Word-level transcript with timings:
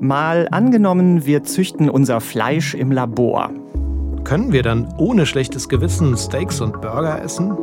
Mal 0.00 0.46
angenommen, 0.52 1.26
wir 1.26 1.42
züchten 1.42 1.90
unser 1.90 2.20
Fleisch 2.20 2.74
im 2.74 2.92
Labor. 2.92 3.50
Können 4.22 4.52
wir 4.52 4.62
dann 4.62 4.94
ohne 4.96 5.26
schlechtes 5.26 5.68
Gewissen 5.68 6.16
Steaks 6.16 6.60
und 6.60 6.80
Burger 6.80 7.20
essen? 7.20 7.56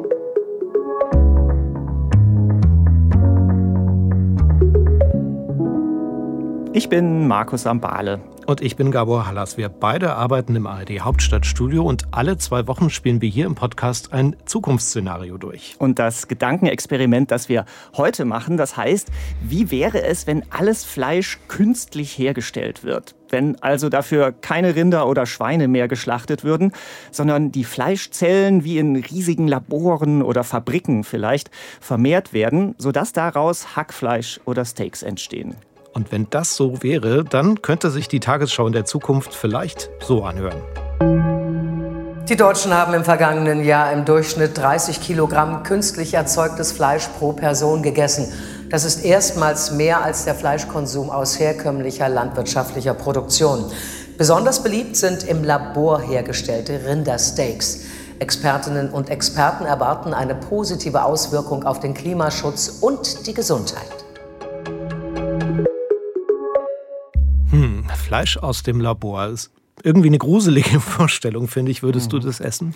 Ich 6.78 6.90
bin 6.90 7.26
Markus 7.26 7.66
Ambale. 7.68 8.20
Und 8.48 8.60
ich 8.60 8.76
bin 8.76 8.92
Gabor 8.92 9.28
Hallas. 9.28 9.56
Wir 9.56 9.70
beide 9.70 10.16
arbeiten 10.16 10.58
im 10.58 10.68
ARD 10.68 11.00
Hauptstadtstudio 11.00 11.82
und 11.82 12.04
alle 12.12 12.38
zwei 12.38 12.68
Wochen 12.68 12.90
spielen 12.90 13.22
wir 13.22 13.30
hier 13.30 13.46
im 13.46 13.56
Podcast 13.56 14.12
ein 14.12 14.36
Zukunftsszenario 14.44 15.38
durch. 15.38 15.76
Und 15.80 16.00
das 16.00 16.28
Gedankenexperiment, 16.28 17.32
das 17.32 17.48
wir 17.48 17.64
heute 17.96 18.26
machen, 18.26 18.58
das 18.58 18.76
heißt, 18.76 19.10
wie 19.42 19.72
wäre 19.72 20.04
es, 20.04 20.28
wenn 20.28 20.44
alles 20.52 20.84
Fleisch 20.84 21.40
künstlich 21.48 22.18
hergestellt 22.18 22.84
wird? 22.84 23.16
Wenn 23.30 23.56
also 23.64 23.88
dafür 23.88 24.34
keine 24.34 24.76
Rinder 24.76 25.08
oder 25.08 25.26
Schweine 25.26 25.70
mehr 25.70 25.88
geschlachtet 25.88 26.44
würden, 26.44 26.74
sondern 27.10 27.54
die 27.54 27.64
Fleischzellen 27.64 28.66
wie 28.66 28.80
in 28.80 28.98
riesigen 28.98 29.48
Laboren 29.48 30.22
oder 30.22 30.44
Fabriken 30.44 31.06
vielleicht 31.06 31.52
vermehrt 31.80 32.34
werden, 32.34 32.76
sodass 32.80 33.14
daraus 33.14 33.78
Hackfleisch 33.78 34.42
oder 34.44 34.66
Steaks 34.66 35.04
entstehen. 35.04 35.56
Und 35.96 36.12
wenn 36.12 36.30
das 36.30 36.58
so 36.58 36.84
wäre, 36.84 37.24
dann 37.24 37.62
könnte 37.62 37.90
sich 37.90 38.10
die 38.10 38.20
Tagesschau 38.20 38.68
in 38.68 38.74
der 38.74 38.84
Zukunft 38.84 39.34
vielleicht 39.34 39.90
so 40.06 40.26
anhören. 40.26 40.62
Die 42.28 42.36
Deutschen 42.36 42.74
haben 42.74 42.94
im 42.94 43.06
vergangenen 43.06 43.64
Jahr 43.64 43.94
im 43.94 44.04
Durchschnitt 44.04 44.58
30 44.58 45.00
Kilogramm 45.00 45.64
künstlich 45.64 46.14
erzeugtes 46.14 46.74
Fleisch 46.74 47.08
pro 47.18 47.32
Person 47.32 47.82
gegessen. 47.82 48.28
Das 48.70 48.84
ist 48.84 49.06
erstmals 49.06 49.72
mehr 49.72 50.04
als 50.04 50.26
der 50.26 50.36
Fleischkonsum 50.36 51.10
aus 51.10 51.40
herkömmlicher 51.40 52.10
landwirtschaftlicher 52.10 52.94
Produktion. 52.94 53.72
Besonders 54.18 54.64
beliebt 54.64 54.98
sind 54.98 55.24
im 55.24 55.46
Labor 55.46 56.02
hergestellte 56.02 56.82
Rindersteaks. 56.86 57.86
Expertinnen 58.20 58.90
und 58.90 59.10
Experten 59.10 59.66
erwarten 59.66 60.14
eine 60.14 60.36
positive 60.36 61.06
Auswirkung 61.06 61.64
auf 61.64 61.80
den 61.80 61.94
Klimaschutz 61.94 62.80
und 62.82 63.28
die 63.28 63.34
Gesundheit. 63.34 64.05
Fleisch 68.16 68.38
aus 68.38 68.64
dem 68.64 68.80
Labor. 68.80 69.28
Ist 69.28 69.52
irgendwie 69.84 70.08
eine 70.08 70.18
gruselige 70.18 70.80
Vorstellung, 70.80 71.50
finde 71.50 71.72
ich. 71.72 71.84
Würdest 71.84 72.08
mhm. 72.08 72.20
du 72.22 72.28
das 72.28 72.40
essen? 72.40 72.74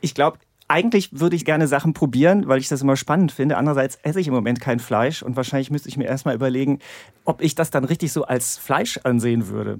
Ich 0.00 0.14
glaube, 0.14 0.38
eigentlich 0.66 1.10
würde 1.12 1.36
ich 1.36 1.44
gerne 1.44 1.68
Sachen 1.68 1.94
probieren, 1.94 2.48
weil 2.48 2.58
ich 2.58 2.68
das 2.68 2.82
immer 2.82 2.96
spannend 2.96 3.30
finde. 3.30 3.56
Andererseits 3.56 4.00
esse 4.02 4.18
ich 4.18 4.26
im 4.26 4.34
Moment 4.34 4.60
kein 4.60 4.80
Fleisch 4.80 5.22
und 5.22 5.36
wahrscheinlich 5.36 5.70
müsste 5.70 5.88
ich 5.88 5.96
mir 5.96 6.06
erstmal 6.06 6.34
überlegen, 6.34 6.80
ob 7.24 7.40
ich 7.40 7.54
das 7.54 7.70
dann 7.70 7.84
richtig 7.84 8.12
so 8.12 8.24
als 8.24 8.56
Fleisch 8.56 8.98
ansehen 9.04 9.46
würde. 9.46 9.78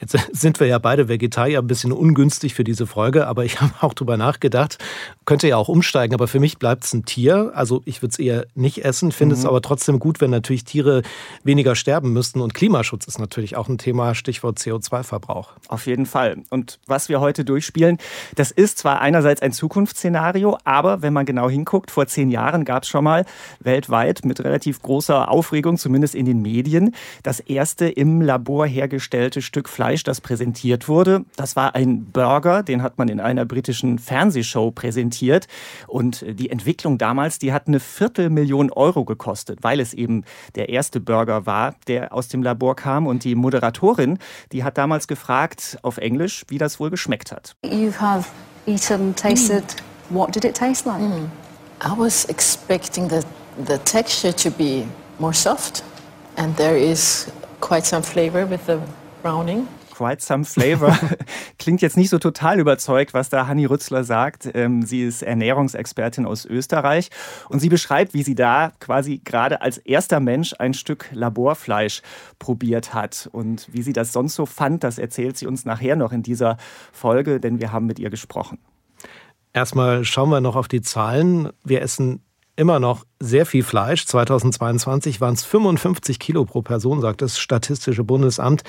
Jetzt 0.00 0.16
sind 0.32 0.60
wir 0.60 0.66
ja 0.66 0.78
beide 0.78 1.08
Vegetarier, 1.08 1.60
ein 1.60 1.66
bisschen 1.66 1.92
ungünstig 1.92 2.54
für 2.54 2.64
diese 2.64 2.86
Folge, 2.86 3.26
aber 3.26 3.44
ich 3.44 3.60
habe 3.60 3.72
auch 3.80 3.94
drüber 3.94 4.16
nachgedacht, 4.16 4.78
könnte 5.24 5.48
ja 5.48 5.56
auch 5.56 5.68
umsteigen, 5.68 6.14
aber 6.14 6.28
für 6.28 6.40
mich 6.40 6.58
bleibt 6.58 6.84
es 6.84 6.92
ein 6.92 7.04
Tier. 7.04 7.52
Also 7.54 7.82
ich 7.84 8.02
würde 8.02 8.12
es 8.12 8.18
eher 8.18 8.46
nicht 8.54 8.84
essen, 8.84 9.12
finde 9.12 9.34
mhm. 9.34 9.40
es 9.40 9.46
aber 9.46 9.62
trotzdem 9.62 9.98
gut, 9.98 10.20
wenn 10.20 10.30
natürlich 10.30 10.64
Tiere 10.64 11.02
weniger 11.44 11.76
sterben 11.76 12.12
müssten. 12.12 12.40
Und 12.40 12.54
Klimaschutz 12.54 13.06
ist 13.06 13.18
natürlich 13.18 13.56
auch 13.56 13.68
ein 13.68 13.78
Thema, 13.78 14.14
Stichwort 14.14 14.58
CO2-Verbrauch. 14.58 15.52
Auf 15.68 15.86
jeden 15.86 16.06
Fall. 16.06 16.38
Und 16.50 16.78
was 16.86 17.08
wir 17.08 17.20
heute 17.20 17.44
durchspielen, 17.44 17.98
das 18.34 18.50
ist 18.50 18.78
zwar 18.78 19.00
einerseits 19.00 19.42
ein 19.42 19.52
Zukunftsszenario, 19.52 20.58
aber 20.64 21.02
wenn 21.02 21.12
man 21.12 21.24
genau 21.24 21.48
hinguckt, 21.48 21.90
vor 21.90 22.06
zehn 22.06 22.30
Jahren 22.30 22.64
gab 22.64 22.82
es 22.82 22.88
schon 22.88 23.04
mal 23.04 23.24
weltweit 23.60 24.24
mit 24.24 24.40
relativ 24.40 24.82
großer 24.82 25.30
Aufregung, 25.30 25.78
zumindest 25.78 26.14
in 26.14 26.26
den 26.26 26.42
Medien, 26.42 26.94
das 27.22 27.40
erste 27.40 27.88
im 27.88 28.20
Labor 28.20 28.66
hergestellte 28.66 29.40
Stück 29.40 29.68
Fleisch 29.68 29.83
Fleisch, 29.84 30.02
das 30.02 30.22
präsentiert 30.22 30.88
wurde. 30.88 31.26
Das 31.36 31.56
war 31.56 31.74
ein 31.74 32.06
Burger, 32.06 32.62
den 32.62 32.82
hat 32.82 32.96
man 32.96 33.08
in 33.08 33.20
einer 33.20 33.44
britischen 33.44 33.98
Fernsehshow 33.98 34.70
präsentiert. 34.70 35.46
Und 35.86 36.24
die 36.26 36.48
Entwicklung 36.48 36.96
damals, 36.96 37.38
die 37.38 37.52
hat 37.52 37.68
eine 37.68 37.80
Viertelmillion 37.80 38.72
Euro 38.72 39.04
gekostet, 39.04 39.58
weil 39.60 39.80
es 39.80 39.92
eben 39.92 40.24
der 40.54 40.70
erste 40.70 41.00
Burger 41.00 41.44
war, 41.44 41.74
der 41.86 42.14
aus 42.14 42.28
dem 42.28 42.42
Labor 42.42 42.76
kam. 42.76 43.06
Und 43.06 43.24
die 43.24 43.34
Moderatorin, 43.34 44.18
die 44.52 44.64
hat 44.64 44.78
damals 44.78 45.06
gefragt 45.06 45.76
auf 45.82 45.98
Englisch, 45.98 46.46
wie 46.48 46.56
das 46.56 46.80
wohl 46.80 46.88
geschmeckt 46.88 47.30
hat. 47.30 47.54
You 47.62 47.92
have 47.98 48.26
eaten, 48.66 49.14
tasted. 49.14 49.64
Mm. 50.08 50.14
What 50.14 50.34
did 50.34 50.46
it 50.46 50.56
taste 50.56 50.88
like? 50.88 50.98
Mm. 50.98 51.28
I 51.82 51.92
was 51.94 52.24
expecting 52.30 53.10
the, 53.10 53.20
the 53.62 53.76
texture 53.84 54.32
to 54.32 54.50
be 54.50 54.86
more 55.18 55.34
soft, 55.34 55.84
and 56.38 56.56
there 56.56 56.78
is 56.78 57.30
quite 57.60 57.84
some 57.84 58.02
flavor 58.02 58.48
with 58.48 58.64
the 58.64 58.78
browning. 59.24 59.66
Quite 59.90 60.20
some 60.20 60.44
flavor. 60.44 60.96
Klingt 61.58 61.80
jetzt 61.80 61.96
nicht 61.96 62.10
so 62.10 62.18
total 62.18 62.60
überzeugt, 62.60 63.14
was 63.14 63.30
da 63.30 63.46
Hanni 63.46 63.64
Rützler 63.64 64.04
sagt. 64.04 64.50
Ähm, 64.52 64.82
sie 64.82 65.02
ist 65.02 65.22
Ernährungsexpertin 65.22 66.26
aus 66.26 66.44
Österreich 66.44 67.08
und 67.48 67.58
sie 67.58 67.70
beschreibt, 67.70 68.12
wie 68.12 68.22
sie 68.22 68.34
da 68.34 68.72
quasi 68.80 69.22
gerade 69.24 69.62
als 69.62 69.78
erster 69.78 70.20
Mensch 70.20 70.54
ein 70.58 70.74
Stück 70.74 71.08
Laborfleisch 71.12 72.02
probiert 72.38 72.92
hat. 72.92 73.30
Und 73.32 73.66
wie 73.72 73.82
sie 73.82 73.94
das 73.94 74.12
sonst 74.12 74.34
so 74.34 74.44
fand, 74.44 74.84
das 74.84 74.98
erzählt 74.98 75.38
sie 75.38 75.46
uns 75.46 75.64
nachher 75.64 75.96
noch 75.96 76.12
in 76.12 76.22
dieser 76.22 76.58
Folge, 76.92 77.40
denn 77.40 77.60
wir 77.60 77.72
haben 77.72 77.86
mit 77.86 77.98
ihr 77.98 78.10
gesprochen. 78.10 78.58
Erstmal 79.54 80.04
schauen 80.04 80.28
wir 80.28 80.42
noch 80.42 80.56
auf 80.56 80.68
die 80.68 80.82
Zahlen. 80.82 81.50
Wir 81.64 81.80
essen 81.80 82.20
immer 82.56 82.78
noch 82.78 83.04
sehr 83.20 83.46
viel 83.46 83.62
Fleisch. 83.62 84.06
2022 84.06 85.20
waren 85.20 85.34
es 85.34 85.44
55 85.44 86.18
Kilo 86.18 86.44
pro 86.44 86.62
Person, 86.62 87.00
sagt 87.00 87.22
das 87.22 87.38
Statistische 87.38 88.04
Bundesamt 88.04 88.62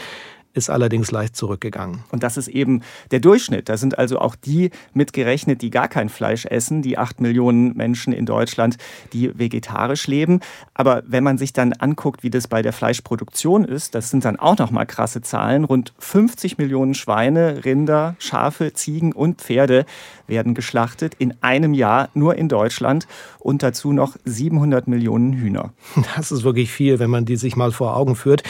ist 0.56 0.70
allerdings 0.70 1.12
leicht 1.12 1.36
zurückgegangen. 1.36 2.04
Und 2.12 2.24
das 2.24 2.38
ist 2.38 2.48
eben 2.48 2.82
der 3.12 3.20
Durchschnitt. 3.20 3.70
Da 3.70 3.78
sind 3.78 3.98
also 3.98 4.20
auch 4.20 4.36
die 4.36 4.72
mitgerechnet, 4.94 5.62
die 5.62 5.70
gar 5.70 5.88
kein 5.88 6.10
Fleisch 6.10 6.46
essen, 6.46 6.82
die 6.82 6.98
acht 6.98 7.20
Millionen 7.20 7.76
Menschen 7.76 8.14
in 8.14 8.26
Deutschland, 8.26 8.78
die 9.14 9.38
vegetarisch 9.38 10.08
leben. 10.08 10.40
Aber 10.74 11.04
wenn 11.06 11.24
man 11.24 11.38
sich 11.38 11.54
dann 11.54 11.74
anguckt, 11.74 12.24
wie 12.24 12.30
das 12.30 12.48
bei 12.48 12.62
der 12.62 12.74
Fleischproduktion 12.74 13.66
ist, 13.66 13.96
das 13.96 14.10
sind 14.10 14.26
dann 14.26 14.40
auch 14.40 14.58
noch 14.58 14.72
mal 14.72 14.86
krasse 14.86 15.22
Zahlen. 15.22 15.66
Rund 15.66 15.94
50 16.00 16.58
Millionen 16.58 16.94
Schweine, 16.94 17.66
Rinder, 17.66 18.16
Schafe, 18.20 18.74
Ziegen 18.74 19.12
und 19.12 19.42
Pferde 19.42 19.86
werden 20.28 20.54
geschlachtet 20.54 21.16
in 21.20 21.34
einem 21.42 21.74
Jahr 21.74 22.10
nur 22.14 22.36
in 22.36 22.50
Deutschland 22.50 23.08
und 23.40 23.62
dazu 23.62 23.92
noch 23.92 24.16
700 24.24 24.88
Millionen 24.88 25.34
Hühner. 25.34 25.74
Das 26.16 26.32
ist 26.32 26.44
wirklich 26.44 26.72
viel, 26.72 27.00
wenn 27.00 27.10
man 27.10 27.26
die 27.26 27.36
sich 27.36 27.56
mal 27.56 27.72
vor 27.72 27.98
Augen 27.98 28.16
führt. 28.16 28.44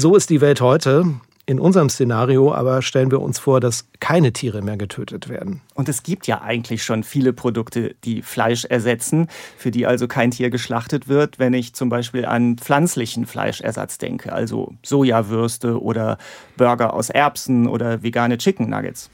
So 0.00 0.16
ist 0.16 0.30
die 0.30 0.40
Welt 0.40 0.62
heute. 0.62 1.04
In 1.44 1.60
unserem 1.60 1.90
Szenario 1.90 2.54
aber 2.54 2.80
stellen 2.80 3.10
wir 3.10 3.20
uns 3.20 3.38
vor, 3.38 3.60
dass 3.60 3.84
keine 4.00 4.32
Tiere 4.32 4.62
mehr 4.62 4.78
getötet 4.78 5.28
werden. 5.28 5.60
Und 5.74 5.90
es 5.90 6.02
gibt 6.02 6.26
ja 6.26 6.40
eigentlich 6.40 6.82
schon 6.82 7.04
viele 7.04 7.34
Produkte, 7.34 7.94
die 8.04 8.22
Fleisch 8.22 8.64
ersetzen, 8.64 9.28
für 9.58 9.70
die 9.70 9.84
also 9.84 10.08
kein 10.08 10.30
Tier 10.30 10.48
geschlachtet 10.48 11.06
wird, 11.06 11.38
wenn 11.38 11.52
ich 11.52 11.74
zum 11.74 11.90
Beispiel 11.90 12.24
an 12.24 12.56
pflanzlichen 12.56 13.26
Fleischersatz 13.26 13.98
denke, 13.98 14.32
also 14.32 14.72
Sojawürste 14.82 15.82
oder 15.82 16.16
Burger 16.56 16.94
aus 16.94 17.10
Erbsen 17.10 17.68
oder 17.68 18.02
vegane 18.02 18.38
Chicken 18.38 18.70
Nuggets. 18.70 19.10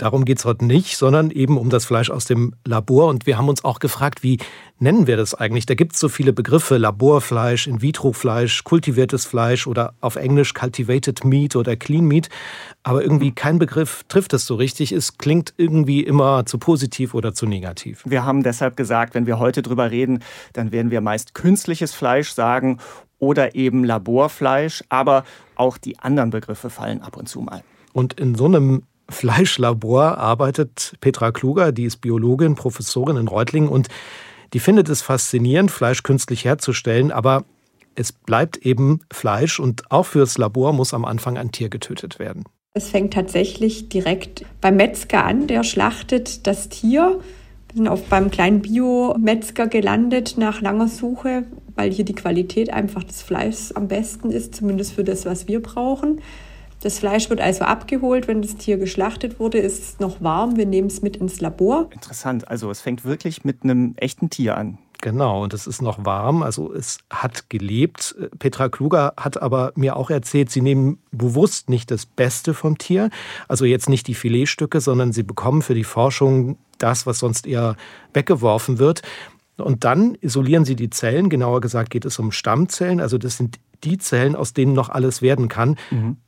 Darum 0.00 0.24
geht 0.24 0.38
es 0.38 0.46
heute 0.46 0.64
nicht, 0.64 0.96
sondern 0.96 1.30
eben 1.30 1.58
um 1.58 1.68
das 1.68 1.84
Fleisch 1.84 2.08
aus 2.08 2.24
dem 2.24 2.54
Labor. 2.64 3.08
Und 3.08 3.26
wir 3.26 3.36
haben 3.36 3.50
uns 3.50 3.66
auch 3.66 3.80
gefragt, 3.80 4.22
wie 4.22 4.38
nennen 4.78 5.06
wir 5.06 5.18
das 5.18 5.34
eigentlich? 5.34 5.66
Da 5.66 5.74
gibt 5.74 5.92
es 5.92 6.00
so 6.00 6.08
viele 6.08 6.32
Begriffe, 6.32 6.78
Laborfleisch, 6.78 7.66
In-vitro-Fleisch, 7.66 8.64
kultiviertes 8.64 9.26
Fleisch 9.26 9.66
oder 9.66 9.92
auf 10.00 10.16
Englisch 10.16 10.54
Cultivated 10.54 11.26
Meat 11.26 11.54
oder 11.54 11.76
Clean 11.76 12.06
Meat. 12.06 12.30
Aber 12.82 13.02
irgendwie 13.02 13.32
kein 13.32 13.58
Begriff 13.58 14.04
trifft 14.08 14.32
es 14.32 14.46
so 14.46 14.54
richtig. 14.54 14.92
Es 14.92 15.18
klingt 15.18 15.52
irgendwie 15.58 16.02
immer 16.02 16.46
zu 16.46 16.56
positiv 16.56 17.12
oder 17.12 17.34
zu 17.34 17.44
negativ. 17.44 18.02
Wir 18.06 18.24
haben 18.24 18.42
deshalb 18.42 18.78
gesagt, 18.78 19.14
wenn 19.14 19.26
wir 19.26 19.38
heute 19.38 19.60
drüber 19.60 19.90
reden, 19.90 20.20
dann 20.54 20.72
werden 20.72 20.90
wir 20.90 21.02
meist 21.02 21.34
künstliches 21.34 21.92
Fleisch 21.92 22.30
sagen 22.30 22.78
oder 23.18 23.54
eben 23.54 23.84
Laborfleisch. 23.84 24.82
Aber 24.88 25.24
auch 25.56 25.76
die 25.76 25.98
anderen 25.98 26.30
Begriffe 26.30 26.70
fallen 26.70 27.02
ab 27.02 27.18
und 27.18 27.28
zu 27.28 27.42
mal. 27.42 27.62
Und 27.92 28.14
in 28.14 28.34
so 28.34 28.46
einem 28.46 28.84
Fleischlabor 29.10 30.18
arbeitet 30.18 30.94
Petra 31.00 31.32
Kluger, 31.32 31.72
die 31.72 31.84
ist 31.84 31.98
Biologin, 31.98 32.54
Professorin 32.54 33.16
in 33.16 33.28
Reutlingen 33.28 33.68
und 33.68 33.88
die 34.52 34.60
findet 34.60 34.88
es 34.88 35.02
faszinierend, 35.02 35.70
Fleisch 35.70 36.02
künstlich 36.02 36.44
herzustellen, 36.44 37.12
aber 37.12 37.44
es 37.94 38.12
bleibt 38.12 38.56
eben 38.58 39.00
Fleisch 39.12 39.60
und 39.60 39.90
auch 39.90 40.06
fürs 40.06 40.38
Labor 40.38 40.72
muss 40.72 40.94
am 40.94 41.04
Anfang 41.04 41.36
ein 41.36 41.52
Tier 41.52 41.68
getötet 41.68 42.18
werden. 42.18 42.44
Es 42.72 42.88
fängt 42.88 43.12
tatsächlich 43.12 43.88
direkt 43.88 44.44
beim 44.60 44.76
Metzger 44.76 45.24
an, 45.24 45.48
der 45.48 45.64
schlachtet 45.64 46.46
das 46.46 46.68
Tier. 46.68 47.20
Wir 47.68 47.76
sind 47.76 47.88
auch 47.88 48.00
beim 48.00 48.30
kleinen 48.30 48.62
Bio-Metzger 48.62 49.66
gelandet 49.66 50.34
nach 50.36 50.60
langer 50.60 50.88
Suche, 50.88 51.44
weil 51.74 51.92
hier 51.92 52.04
die 52.04 52.14
Qualität 52.14 52.72
einfach 52.72 53.04
des 53.04 53.22
Fleischs 53.22 53.72
am 53.72 53.88
besten 53.88 54.30
ist, 54.30 54.54
zumindest 54.54 54.92
für 54.92 55.04
das, 55.04 55.26
was 55.26 55.48
wir 55.48 55.60
brauchen. 55.60 56.20
Das 56.82 56.98
Fleisch 56.98 57.28
wird 57.28 57.40
also 57.40 57.64
abgeholt, 57.64 58.26
wenn 58.26 58.40
das 58.40 58.56
Tier 58.56 58.78
geschlachtet 58.78 59.38
wurde, 59.38 59.58
ist 59.58 59.82
es 59.82 60.00
noch 60.00 60.22
warm. 60.22 60.56
Wir 60.56 60.66
nehmen 60.66 60.88
es 60.88 61.02
mit 61.02 61.16
ins 61.16 61.40
Labor. 61.40 61.88
Interessant. 61.92 62.48
Also 62.48 62.70
es 62.70 62.80
fängt 62.80 63.04
wirklich 63.04 63.44
mit 63.44 63.62
einem 63.62 63.94
echten 63.96 64.30
Tier 64.30 64.56
an. 64.56 64.78
Genau, 65.02 65.42
und 65.42 65.54
es 65.54 65.66
ist 65.66 65.80
noch 65.80 66.04
warm, 66.04 66.42
also 66.42 66.74
es 66.74 66.98
hat 67.08 67.48
gelebt. 67.48 68.14
Petra 68.38 68.68
Kluger 68.68 69.14
hat 69.16 69.40
aber 69.40 69.72
mir 69.74 69.96
auch 69.96 70.10
erzählt, 70.10 70.50
sie 70.50 70.60
nehmen 70.60 70.98
bewusst 71.10 71.70
nicht 71.70 71.90
das 71.90 72.04
Beste 72.04 72.52
vom 72.52 72.76
Tier, 72.76 73.08
also 73.48 73.64
jetzt 73.64 73.88
nicht 73.88 74.08
die 74.08 74.14
Filetstücke, 74.14 74.78
sondern 74.80 75.12
sie 75.12 75.22
bekommen 75.22 75.62
für 75.62 75.74
die 75.74 75.84
Forschung 75.84 76.58
das, 76.76 77.06
was 77.06 77.18
sonst 77.18 77.46
eher 77.46 77.76
weggeworfen 78.12 78.78
wird. 78.78 79.00
Und 79.56 79.84
dann 79.84 80.16
isolieren 80.20 80.66
sie 80.66 80.76
die 80.76 80.90
Zellen, 80.90 81.30
genauer 81.30 81.62
gesagt 81.62 81.88
geht 81.88 82.04
es 82.04 82.18
um 82.18 82.30
Stammzellen, 82.30 83.00
also 83.00 83.16
das 83.16 83.38
sind 83.38 83.58
die 83.84 83.96
Zellen, 83.96 84.36
aus 84.36 84.52
denen 84.52 84.74
noch 84.74 84.90
alles 84.90 85.22
werden 85.22 85.48
kann. 85.48 85.76
Mhm. 85.90 86.18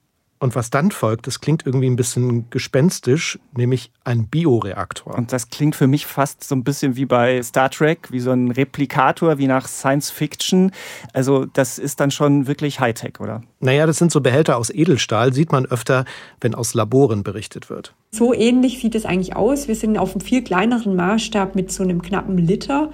Und 0.42 0.56
was 0.56 0.70
dann 0.70 0.90
folgt, 0.90 1.28
das 1.28 1.40
klingt 1.40 1.64
irgendwie 1.66 1.86
ein 1.86 1.94
bisschen 1.94 2.50
gespenstisch, 2.50 3.38
nämlich 3.56 3.92
ein 4.02 4.26
Bioreaktor. 4.26 5.14
Und 5.14 5.32
das 5.32 5.50
klingt 5.50 5.76
für 5.76 5.86
mich 5.86 6.04
fast 6.04 6.42
so 6.42 6.56
ein 6.56 6.64
bisschen 6.64 6.96
wie 6.96 7.04
bei 7.04 7.40
Star 7.44 7.70
Trek, 7.70 8.10
wie 8.10 8.18
so 8.18 8.32
ein 8.32 8.50
Replikator, 8.50 9.38
wie 9.38 9.46
nach 9.46 9.68
Science 9.68 10.10
Fiction. 10.10 10.72
Also 11.12 11.44
das 11.44 11.78
ist 11.78 12.00
dann 12.00 12.10
schon 12.10 12.48
wirklich 12.48 12.80
Hightech, 12.80 13.20
oder? 13.20 13.42
Naja, 13.60 13.86
das 13.86 13.98
sind 13.98 14.10
so 14.10 14.20
Behälter 14.20 14.56
aus 14.56 14.70
Edelstahl, 14.70 15.32
sieht 15.32 15.52
man 15.52 15.64
öfter, 15.64 16.06
wenn 16.40 16.56
aus 16.56 16.74
Laboren 16.74 17.22
berichtet 17.22 17.70
wird. 17.70 17.94
So 18.10 18.34
ähnlich 18.34 18.80
sieht 18.80 18.96
es 18.96 19.04
eigentlich 19.04 19.36
aus. 19.36 19.68
Wir 19.68 19.76
sind 19.76 19.96
auf 19.96 20.10
einem 20.10 20.22
viel 20.22 20.42
kleineren 20.42 20.96
Maßstab 20.96 21.54
mit 21.54 21.70
so 21.70 21.84
einem 21.84 22.02
knappen 22.02 22.36
Liter 22.36 22.90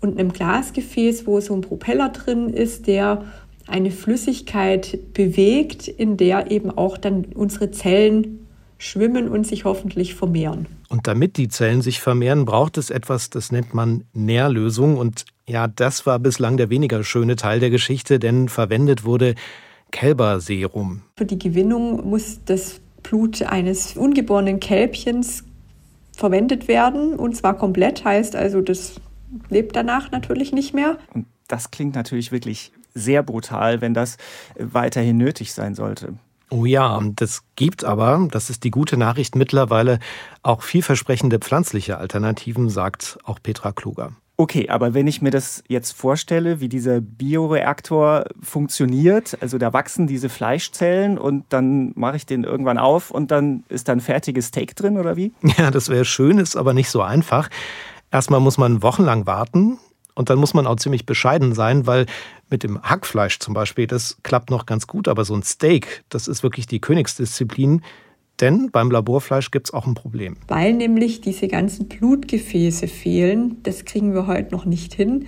und 0.00 0.18
einem 0.18 0.32
Glasgefäß, 0.32 1.26
wo 1.26 1.38
so 1.42 1.54
ein 1.54 1.60
Propeller 1.60 2.08
drin 2.08 2.48
ist, 2.48 2.86
der 2.86 3.26
eine 3.68 3.90
Flüssigkeit 3.90 5.12
bewegt, 5.14 5.88
in 5.88 6.16
der 6.16 6.50
eben 6.50 6.70
auch 6.70 6.98
dann 6.98 7.26
unsere 7.34 7.70
Zellen 7.70 8.46
schwimmen 8.78 9.28
und 9.28 9.46
sich 9.46 9.64
hoffentlich 9.64 10.14
vermehren. 10.14 10.66
Und 10.88 11.06
damit 11.06 11.36
die 11.36 11.48
Zellen 11.48 11.82
sich 11.82 12.00
vermehren, 12.00 12.44
braucht 12.44 12.78
es 12.78 12.90
etwas, 12.90 13.28
das 13.30 13.52
nennt 13.52 13.74
man 13.74 14.04
Nährlösung. 14.14 14.96
Und 14.96 15.24
ja, 15.46 15.66
das 15.66 16.06
war 16.06 16.18
bislang 16.18 16.56
der 16.56 16.70
weniger 16.70 17.02
schöne 17.04 17.36
Teil 17.36 17.60
der 17.60 17.70
Geschichte, 17.70 18.18
denn 18.18 18.48
verwendet 18.48 19.04
wurde 19.04 19.34
Kälberserum. 19.90 21.02
Für 21.16 21.26
die 21.26 21.38
Gewinnung 21.38 22.08
muss 22.08 22.40
das 22.44 22.80
Blut 23.02 23.42
eines 23.42 23.96
ungeborenen 23.96 24.60
Kälbchens 24.60 25.44
verwendet 26.16 26.68
werden 26.68 27.14
und 27.14 27.36
zwar 27.36 27.56
komplett, 27.56 28.04
heißt 28.04 28.34
also, 28.34 28.60
das 28.60 29.00
lebt 29.50 29.76
danach 29.76 30.10
natürlich 30.10 30.52
nicht 30.52 30.74
mehr. 30.74 30.98
Und 31.14 31.26
das 31.46 31.70
klingt 31.70 31.94
natürlich 31.94 32.32
wirklich 32.32 32.72
sehr 32.98 33.22
brutal, 33.22 33.80
wenn 33.80 33.94
das 33.94 34.16
weiterhin 34.58 35.16
nötig 35.16 35.52
sein 35.52 35.74
sollte. 35.74 36.14
Oh 36.50 36.64
ja, 36.64 37.00
das 37.16 37.42
gibt 37.56 37.84
aber, 37.84 38.26
das 38.30 38.48
ist 38.48 38.64
die 38.64 38.70
gute 38.70 38.96
Nachricht 38.96 39.36
mittlerweile, 39.36 39.98
auch 40.42 40.62
vielversprechende 40.62 41.38
pflanzliche 41.38 41.98
Alternativen, 41.98 42.70
sagt 42.70 43.18
auch 43.24 43.38
Petra 43.42 43.72
Kluger. 43.72 44.12
Okay, 44.40 44.68
aber 44.68 44.94
wenn 44.94 45.08
ich 45.08 45.20
mir 45.20 45.32
das 45.32 45.64
jetzt 45.66 45.92
vorstelle, 45.92 46.60
wie 46.60 46.68
dieser 46.68 47.00
Bioreaktor 47.00 48.26
funktioniert, 48.40 49.36
also 49.40 49.58
da 49.58 49.72
wachsen 49.72 50.06
diese 50.06 50.28
Fleischzellen 50.28 51.18
und 51.18 51.44
dann 51.48 51.92
mache 51.96 52.16
ich 52.16 52.24
den 52.24 52.44
irgendwann 52.44 52.78
auf 52.78 53.10
und 53.10 53.32
dann 53.32 53.64
ist 53.68 53.88
da 53.88 53.92
ein 53.92 54.00
fertiges 54.00 54.46
Steak 54.46 54.76
drin 54.76 54.96
oder 54.96 55.16
wie? 55.16 55.32
Ja, 55.58 55.72
das 55.72 55.88
wäre 55.88 56.04
schön, 56.04 56.38
ist 56.38 56.56
aber 56.56 56.72
nicht 56.72 56.88
so 56.88 57.02
einfach. 57.02 57.50
Erstmal 58.12 58.38
muss 58.38 58.58
man 58.58 58.80
wochenlang 58.80 59.26
warten, 59.26 59.78
und 60.18 60.30
dann 60.30 60.38
muss 60.38 60.52
man 60.52 60.66
auch 60.66 60.74
ziemlich 60.76 61.06
bescheiden 61.06 61.54
sein, 61.54 61.86
weil 61.86 62.06
mit 62.50 62.64
dem 62.64 62.82
Hackfleisch 62.82 63.38
zum 63.38 63.54
Beispiel, 63.54 63.86
das 63.86 64.18
klappt 64.24 64.50
noch 64.50 64.66
ganz 64.66 64.88
gut, 64.88 65.06
aber 65.06 65.24
so 65.24 65.32
ein 65.32 65.44
Steak, 65.44 66.02
das 66.08 66.26
ist 66.26 66.42
wirklich 66.42 66.66
die 66.66 66.80
Königsdisziplin. 66.80 67.82
Denn 68.40 68.72
beim 68.72 68.90
Laborfleisch 68.90 69.52
gibt 69.52 69.68
es 69.68 69.74
auch 69.74 69.86
ein 69.86 69.94
Problem. 69.94 70.36
Weil 70.48 70.72
nämlich 70.72 71.20
diese 71.20 71.46
ganzen 71.46 71.86
Blutgefäße 71.86 72.88
fehlen, 72.88 73.58
das 73.62 73.84
kriegen 73.84 74.12
wir 74.12 74.26
heute 74.26 74.50
noch 74.50 74.64
nicht 74.64 74.92
hin, 74.92 75.26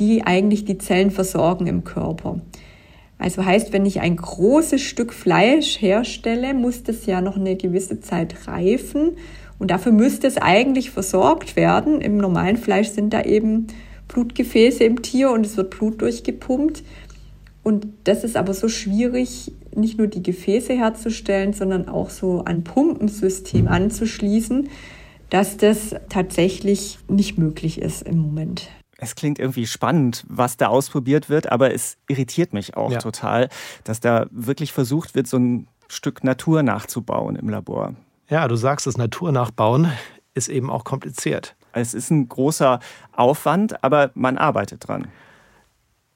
die 0.00 0.24
eigentlich 0.24 0.64
die 0.64 0.78
Zellen 0.78 1.12
versorgen 1.12 1.68
im 1.68 1.84
Körper. 1.84 2.40
Also 3.18 3.44
heißt, 3.44 3.72
wenn 3.72 3.86
ich 3.86 4.00
ein 4.00 4.16
großes 4.16 4.80
Stück 4.80 5.12
Fleisch 5.12 5.80
herstelle, 5.80 6.52
muss 6.52 6.82
das 6.82 7.06
ja 7.06 7.20
noch 7.20 7.36
eine 7.36 7.54
gewisse 7.54 8.00
Zeit 8.00 8.48
reifen. 8.48 9.12
Und 9.60 9.70
dafür 9.70 9.92
müsste 9.92 10.26
es 10.26 10.36
eigentlich 10.36 10.90
versorgt 10.90 11.54
werden. 11.54 12.00
Im 12.00 12.16
normalen 12.16 12.56
Fleisch 12.56 12.88
sind 12.88 13.12
da 13.12 13.22
eben 13.22 13.68
Blutgefäße 14.12 14.84
im 14.84 15.02
Tier 15.02 15.30
und 15.30 15.46
es 15.46 15.56
wird 15.56 15.70
Blut 15.70 16.00
durchgepumpt. 16.02 16.82
Und 17.62 17.86
das 18.04 18.24
ist 18.24 18.36
aber 18.36 18.54
so 18.54 18.68
schwierig, 18.68 19.52
nicht 19.74 19.98
nur 19.98 20.08
die 20.08 20.22
Gefäße 20.22 20.72
herzustellen, 20.72 21.52
sondern 21.52 21.88
auch 21.88 22.10
so 22.10 22.44
ein 22.44 22.64
Pumpensystem 22.64 23.68
anzuschließen, 23.68 24.68
dass 25.30 25.56
das 25.56 25.94
tatsächlich 26.08 26.98
nicht 27.08 27.38
möglich 27.38 27.80
ist 27.80 28.02
im 28.02 28.18
Moment. 28.18 28.68
Es 28.98 29.14
klingt 29.14 29.38
irgendwie 29.38 29.66
spannend, 29.66 30.24
was 30.28 30.56
da 30.56 30.68
ausprobiert 30.68 31.28
wird, 31.28 31.50
aber 31.50 31.72
es 31.72 31.96
irritiert 32.08 32.52
mich 32.52 32.76
auch 32.76 32.92
ja. 32.92 32.98
total, 32.98 33.48
dass 33.84 34.00
da 34.00 34.26
wirklich 34.30 34.72
versucht 34.72 35.14
wird, 35.14 35.26
so 35.26 35.38
ein 35.38 35.66
Stück 35.88 36.22
Natur 36.22 36.62
nachzubauen 36.62 37.36
im 37.36 37.48
Labor. 37.48 37.94
Ja, 38.28 38.46
du 38.46 38.56
sagst 38.56 38.86
es, 38.86 38.96
Natur 38.96 39.32
nachbauen 39.32 39.92
ist 40.34 40.48
eben 40.48 40.70
auch 40.70 40.84
kompliziert. 40.84 41.56
Es 41.72 41.94
ist 41.94 42.10
ein 42.10 42.28
großer 42.28 42.80
Aufwand, 43.12 43.82
aber 43.82 44.10
man 44.14 44.38
arbeitet 44.38 44.88
dran. 44.88 45.08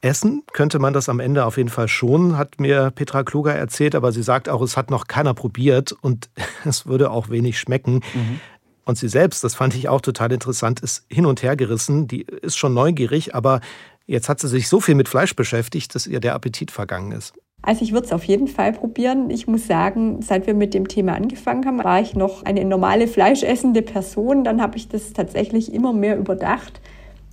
Essen 0.03 0.43
könnte 0.53 0.79
man 0.79 0.93
das 0.93 1.09
am 1.09 1.21
Ende 1.21 1.45
auf 1.45 1.57
jeden 1.57 1.69
Fall 1.69 1.89
schon, 1.89 2.37
hat 2.37 2.61
mir 2.61 2.91
Petra 2.91 3.25
Kluger 3.25 3.55
erzählt, 3.55 3.95
aber 3.95 4.13
sie 4.13 4.23
sagt 4.23 4.49
auch, 4.49 4.63
es 4.63 4.77
hat 4.77 4.91
noch 4.91 5.07
keiner 5.07 5.35
probiert 5.35 5.93
und 5.93 6.31
es 6.65 6.87
würde 6.87 7.11
auch 7.11 7.29
wenig 7.29 7.59
schmecken. 7.59 8.03
Mhm. 8.15 8.41
Und 8.85 8.97
sie 8.99 9.09
selbst, 9.09 9.43
das 9.43 9.57
fand 9.57 9.75
ich 9.75 9.89
auch 9.89 10.01
total 10.01 10.31
interessant, 10.31 10.79
ist 10.81 11.07
hin 11.11 11.27
und 11.27 11.43
her 11.43 11.57
gerissen. 11.57 12.07
Die 12.07 12.23
ist 12.23 12.57
schon 12.57 12.73
neugierig, 12.73 13.35
aber 13.35 13.61
jetzt 14.07 14.29
hat 14.29 14.39
sie 14.39 14.47
sich 14.47 14.69
so 14.69 14.81
viel 14.81 14.95
mit 14.95 15.09
Fleisch 15.09 15.35
beschäftigt, 15.35 15.93
dass 15.95 16.07
ihr 16.07 16.21
der 16.21 16.35
Appetit 16.35 16.71
vergangen 16.71 17.11
ist. 17.11 17.35
Also 17.67 17.83
ich 17.83 17.93
würde 17.93 18.07
es 18.07 18.13
auf 18.13 18.23
jeden 18.23 18.47
Fall 18.47 18.73
probieren. 18.73 19.29
Ich 19.29 19.49
muss 19.49 19.67
sagen, 19.67 20.23
seit 20.23 20.47
wir 20.47 20.55
mit 20.55 20.73
dem 20.73 20.87
Thema 20.87 21.15
angefangen 21.15 21.67
haben, 21.67 21.83
war 21.83 22.01
ich 22.01 22.15
noch 22.15 22.45
eine 22.45 22.65
normale 22.65 23.09
fleischessende 23.09 23.83
Person. 23.83 24.45
Dann 24.45 24.63
habe 24.63 24.77
ich 24.77 24.89
das 24.89 25.13
tatsächlich 25.13 25.75
immer 25.75 25.93
mehr 25.93 26.17
überdacht. 26.17 26.81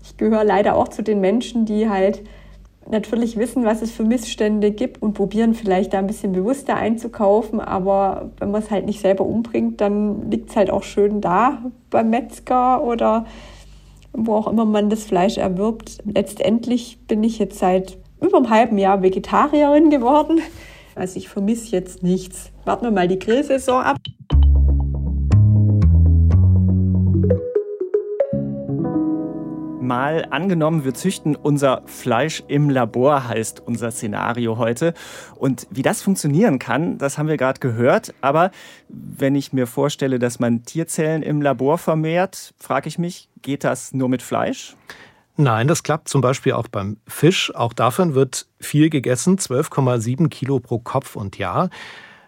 Ich 0.04 0.18
gehöre 0.18 0.44
leider 0.44 0.76
auch 0.76 0.88
zu 0.88 1.04
den 1.04 1.22
Menschen, 1.22 1.66
die 1.66 1.88
halt 1.88 2.24
natürlich 2.90 3.38
wissen, 3.38 3.64
was 3.64 3.84
es 3.84 3.92
für 3.92 4.06
Missstände 4.06 4.72
gibt 4.72 5.04
und 5.04 5.14
probieren 5.14 5.54
vielleicht 5.54 5.94
da 5.94 6.00
ein 6.00 6.08
bisschen 6.08 6.32
bewusster 6.32 6.78
einzukaufen. 6.78 7.62
Aber 7.62 8.32
wenn 8.40 8.50
man 8.50 8.64
es 8.64 8.72
halt 8.72 8.88
nicht 8.88 9.02
selber 9.02 9.28
umbringt, 9.28 9.82
dann 9.82 10.32
liegt 10.32 10.50
es 10.50 10.56
halt 10.56 10.72
auch 10.72 10.82
schön 10.82 11.22
da 11.22 11.62
beim 11.92 12.10
Metzger 12.10 12.84
oder 12.84 13.28
wo 14.14 14.34
auch 14.34 14.48
immer 14.48 14.66
man 14.66 14.90
das 14.90 15.04
Fleisch 15.04 15.38
erwirbt. 15.38 16.00
Letztendlich 16.06 16.98
bin 17.08 17.24
ich 17.24 17.38
jetzt 17.38 17.60
seit 17.60 18.00
über 18.24 18.38
einem 18.38 18.50
halben 18.50 18.78
Jahr 18.78 19.02
Vegetarierin 19.02 19.90
geworden. 19.90 20.42
Also 20.96 21.18
ich 21.18 21.28
vermisse 21.28 21.72
jetzt 21.72 22.04
nichts. 22.04 22.52
Warten 22.66 22.86
wir 22.86 22.92
mal 22.92 23.08
die 23.08 23.20
Grillsaison 23.20 23.82
ab. 23.82 23.98
Mal 29.82 30.26
angenommen, 30.30 30.86
wir 30.86 30.94
züchten 30.94 31.36
unser 31.36 31.82
Fleisch 31.86 32.42
im 32.48 32.70
Labor, 32.70 33.28
heißt 33.28 33.60
unser 33.60 33.92
Szenario 33.92 34.58
heute. 34.58 34.94
Und 35.36 35.68
wie 35.72 35.82
das 35.82 36.02
funktionieren 36.02 36.58
kann, 36.58 36.98
das 36.98 37.18
haben 37.18 37.28
wir 37.28 37.36
gerade 37.36 37.60
gehört. 37.60 38.14
Aber 38.22 38.52
wenn 38.88 39.36
ich 39.36 39.52
mir 39.52 39.68
vorstelle, 39.68 40.20
dass 40.20 40.40
man 40.40 40.64
Tierzellen 40.64 41.22
im 41.22 41.42
Labor 41.42 41.78
vermehrt, 41.78 42.54
frage 42.58 42.88
ich 42.88 42.98
mich, 42.98 43.28
geht 43.42 43.66
das 43.66 43.94
nur 43.94 44.08
mit 44.08 44.22
Fleisch? 44.22 44.78
Nein, 45.36 45.68
das 45.68 45.82
klappt 45.82 46.10
zum 46.10 46.22
Beispiel 46.22 46.54
auch 46.54 46.68
beim 46.68 46.98
Fisch. 47.08 47.54
Auch 47.56 47.74
davon 47.74 48.14
wird 48.14 48.48
viel 48.60 48.90
gegessen, 48.90 49.38
12,7 49.38 50.30
Kilo 50.30 50.60
pro 50.60 50.78
Kopf 50.78 51.16
und 51.16 51.38
Jahr. 51.38 51.70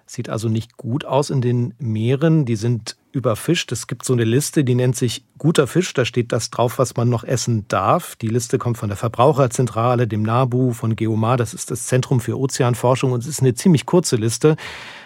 Sieht 0.08 0.30
also 0.30 0.50
nicht 0.50 0.78
gut 0.78 1.06
aus 1.06 1.30
in 1.30 1.42
den 1.42 1.74
Meeren. 1.78 2.46
Die 2.46 2.56
sind 2.56 2.96
überfischt. 3.12 3.72
Es 3.72 3.88
gibt 3.88 4.06
so 4.06 4.14
eine 4.14 4.24
Liste, 4.24 4.64
die 4.64 4.76
nennt 4.76 4.96
sich 4.96 5.24
guter 5.38 5.68
Fisch. 5.68 5.94
Da 5.94 6.06
steht 6.06 6.32
das 6.32 6.52
drauf, 6.52 6.78
was 6.78 6.96
man 6.96 7.10
noch 7.10 7.24
essen 7.24 7.68
darf. 7.68 8.16
Die 8.18 8.28
Liste 8.28 8.58
kommt 8.58 8.78
von 8.78 8.90
der 8.90 8.98
Verbraucherzentrale, 8.98 10.08
dem 10.08 10.22
NABU, 10.22 10.74
von 10.74 10.96
Geomar. 10.96 11.38
Das 11.38 11.54
ist 11.54 11.72
das 11.72 11.88
Zentrum 11.88 12.20
für 12.20 12.38
Ozeanforschung 12.38 13.14
und 13.14 13.22
es 13.22 13.28
ist 13.28 13.42
eine 13.42 13.56
ziemlich 13.56 13.86
kurze 13.86 14.16
Liste. 14.16 14.58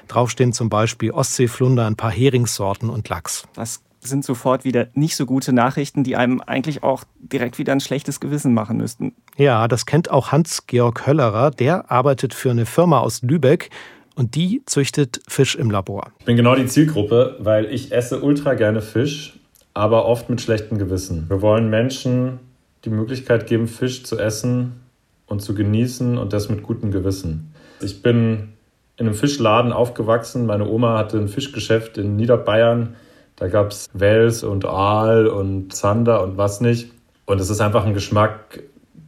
Drauf 0.07 0.31
stehen 0.31 0.53
zum 0.53 0.69
Beispiel 0.69 1.11
Ostseeflunder, 1.11 1.85
ein 1.85 1.95
paar 1.95 2.11
Heringssorten 2.11 2.89
und 2.89 3.07
Lachs. 3.09 3.43
Das 3.53 3.81
sind 4.01 4.23
sofort 4.23 4.63
wieder 4.63 4.87
nicht 4.93 5.15
so 5.15 5.25
gute 5.25 5.53
Nachrichten, 5.53 6.03
die 6.03 6.15
einem 6.15 6.41
eigentlich 6.41 6.83
auch 6.83 7.03
direkt 7.19 7.57
wieder 7.57 7.73
ein 7.73 7.79
schlechtes 7.79 8.19
Gewissen 8.19 8.53
machen 8.53 8.77
müssten. 8.77 9.13
Ja, 9.37 9.67
das 9.67 9.85
kennt 9.85 10.09
auch 10.09 10.31
Hans-Georg 10.31 11.05
Höllerer. 11.05 11.51
Der 11.51 11.91
arbeitet 11.91 12.33
für 12.33 12.51
eine 12.51 12.65
Firma 12.65 12.99
aus 12.99 13.21
Lübeck 13.21 13.69
und 14.15 14.35
die 14.35 14.61
züchtet 14.65 15.21
Fisch 15.27 15.55
im 15.55 15.71
Labor. 15.71 16.11
Ich 16.19 16.25
bin 16.25 16.35
genau 16.35 16.55
die 16.55 16.65
Zielgruppe, 16.65 17.37
weil 17.39 17.65
ich 17.65 17.91
esse 17.91 18.21
ultra 18.21 18.53
gerne 18.53 18.81
Fisch, 18.81 19.39
aber 19.73 20.05
oft 20.05 20.29
mit 20.29 20.41
schlechtem 20.41 20.77
Gewissen. 20.77 21.29
Wir 21.29 21.41
wollen 21.41 21.69
Menschen 21.69 22.39
die 22.85 22.89
Möglichkeit 22.89 23.47
geben, 23.47 23.67
Fisch 23.67 24.03
zu 24.03 24.17
essen 24.17 24.81
und 25.25 25.41
zu 25.41 25.53
genießen 25.53 26.17
und 26.17 26.33
das 26.33 26.49
mit 26.49 26.63
gutem 26.63 26.91
Gewissen. 26.91 27.53
Ich 27.81 28.01
bin 28.01 28.49
in 28.97 29.07
einem 29.07 29.15
Fischladen 29.15 29.71
aufgewachsen. 29.71 30.45
Meine 30.45 30.67
Oma 30.67 30.97
hatte 30.97 31.17
ein 31.17 31.29
Fischgeschäft 31.29 31.97
in 31.97 32.17
Niederbayern. 32.17 32.95
Da 33.39 33.47
gab 33.47 33.71
es 33.71 33.89
Wels 33.93 34.43
und 34.43 34.65
Aal 34.65 35.27
und 35.27 35.73
Zander 35.73 36.21
und 36.21 36.37
was 36.37 36.59
nicht. 36.59 36.91
Und 37.25 37.39
es 37.39 37.49
ist 37.49 37.61
einfach 37.61 37.85
ein 37.85 37.93
Geschmack, 37.93 38.63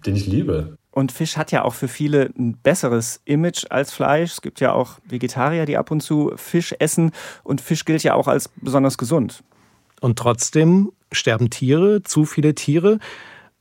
den 0.05 0.15
ich 0.15 0.25
liebe. 0.25 0.77
Und 0.91 1.11
Fisch 1.11 1.37
hat 1.37 1.51
ja 1.51 1.63
auch 1.63 1.73
für 1.73 1.87
viele 1.87 2.31
ein 2.37 2.57
besseres 2.57 3.21
Image 3.25 3.65
als 3.69 3.93
Fleisch. 3.93 4.33
Es 4.33 4.41
gibt 4.41 4.59
ja 4.59 4.71
auch 4.71 4.99
Vegetarier, 5.05 5.65
die 5.65 5.77
ab 5.77 5.91
und 5.91 6.01
zu 6.01 6.31
Fisch 6.35 6.73
essen. 6.79 7.11
Und 7.43 7.61
Fisch 7.61 7.85
gilt 7.85 8.03
ja 8.03 8.13
auch 8.13 8.27
als 8.27 8.49
besonders 8.57 8.97
gesund. 8.97 9.43
Und 9.99 10.17
trotzdem 10.17 10.91
sterben 11.11 11.49
Tiere, 11.49 12.03
zu 12.03 12.25
viele 12.25 12.55
Tiere. 12.55 12.99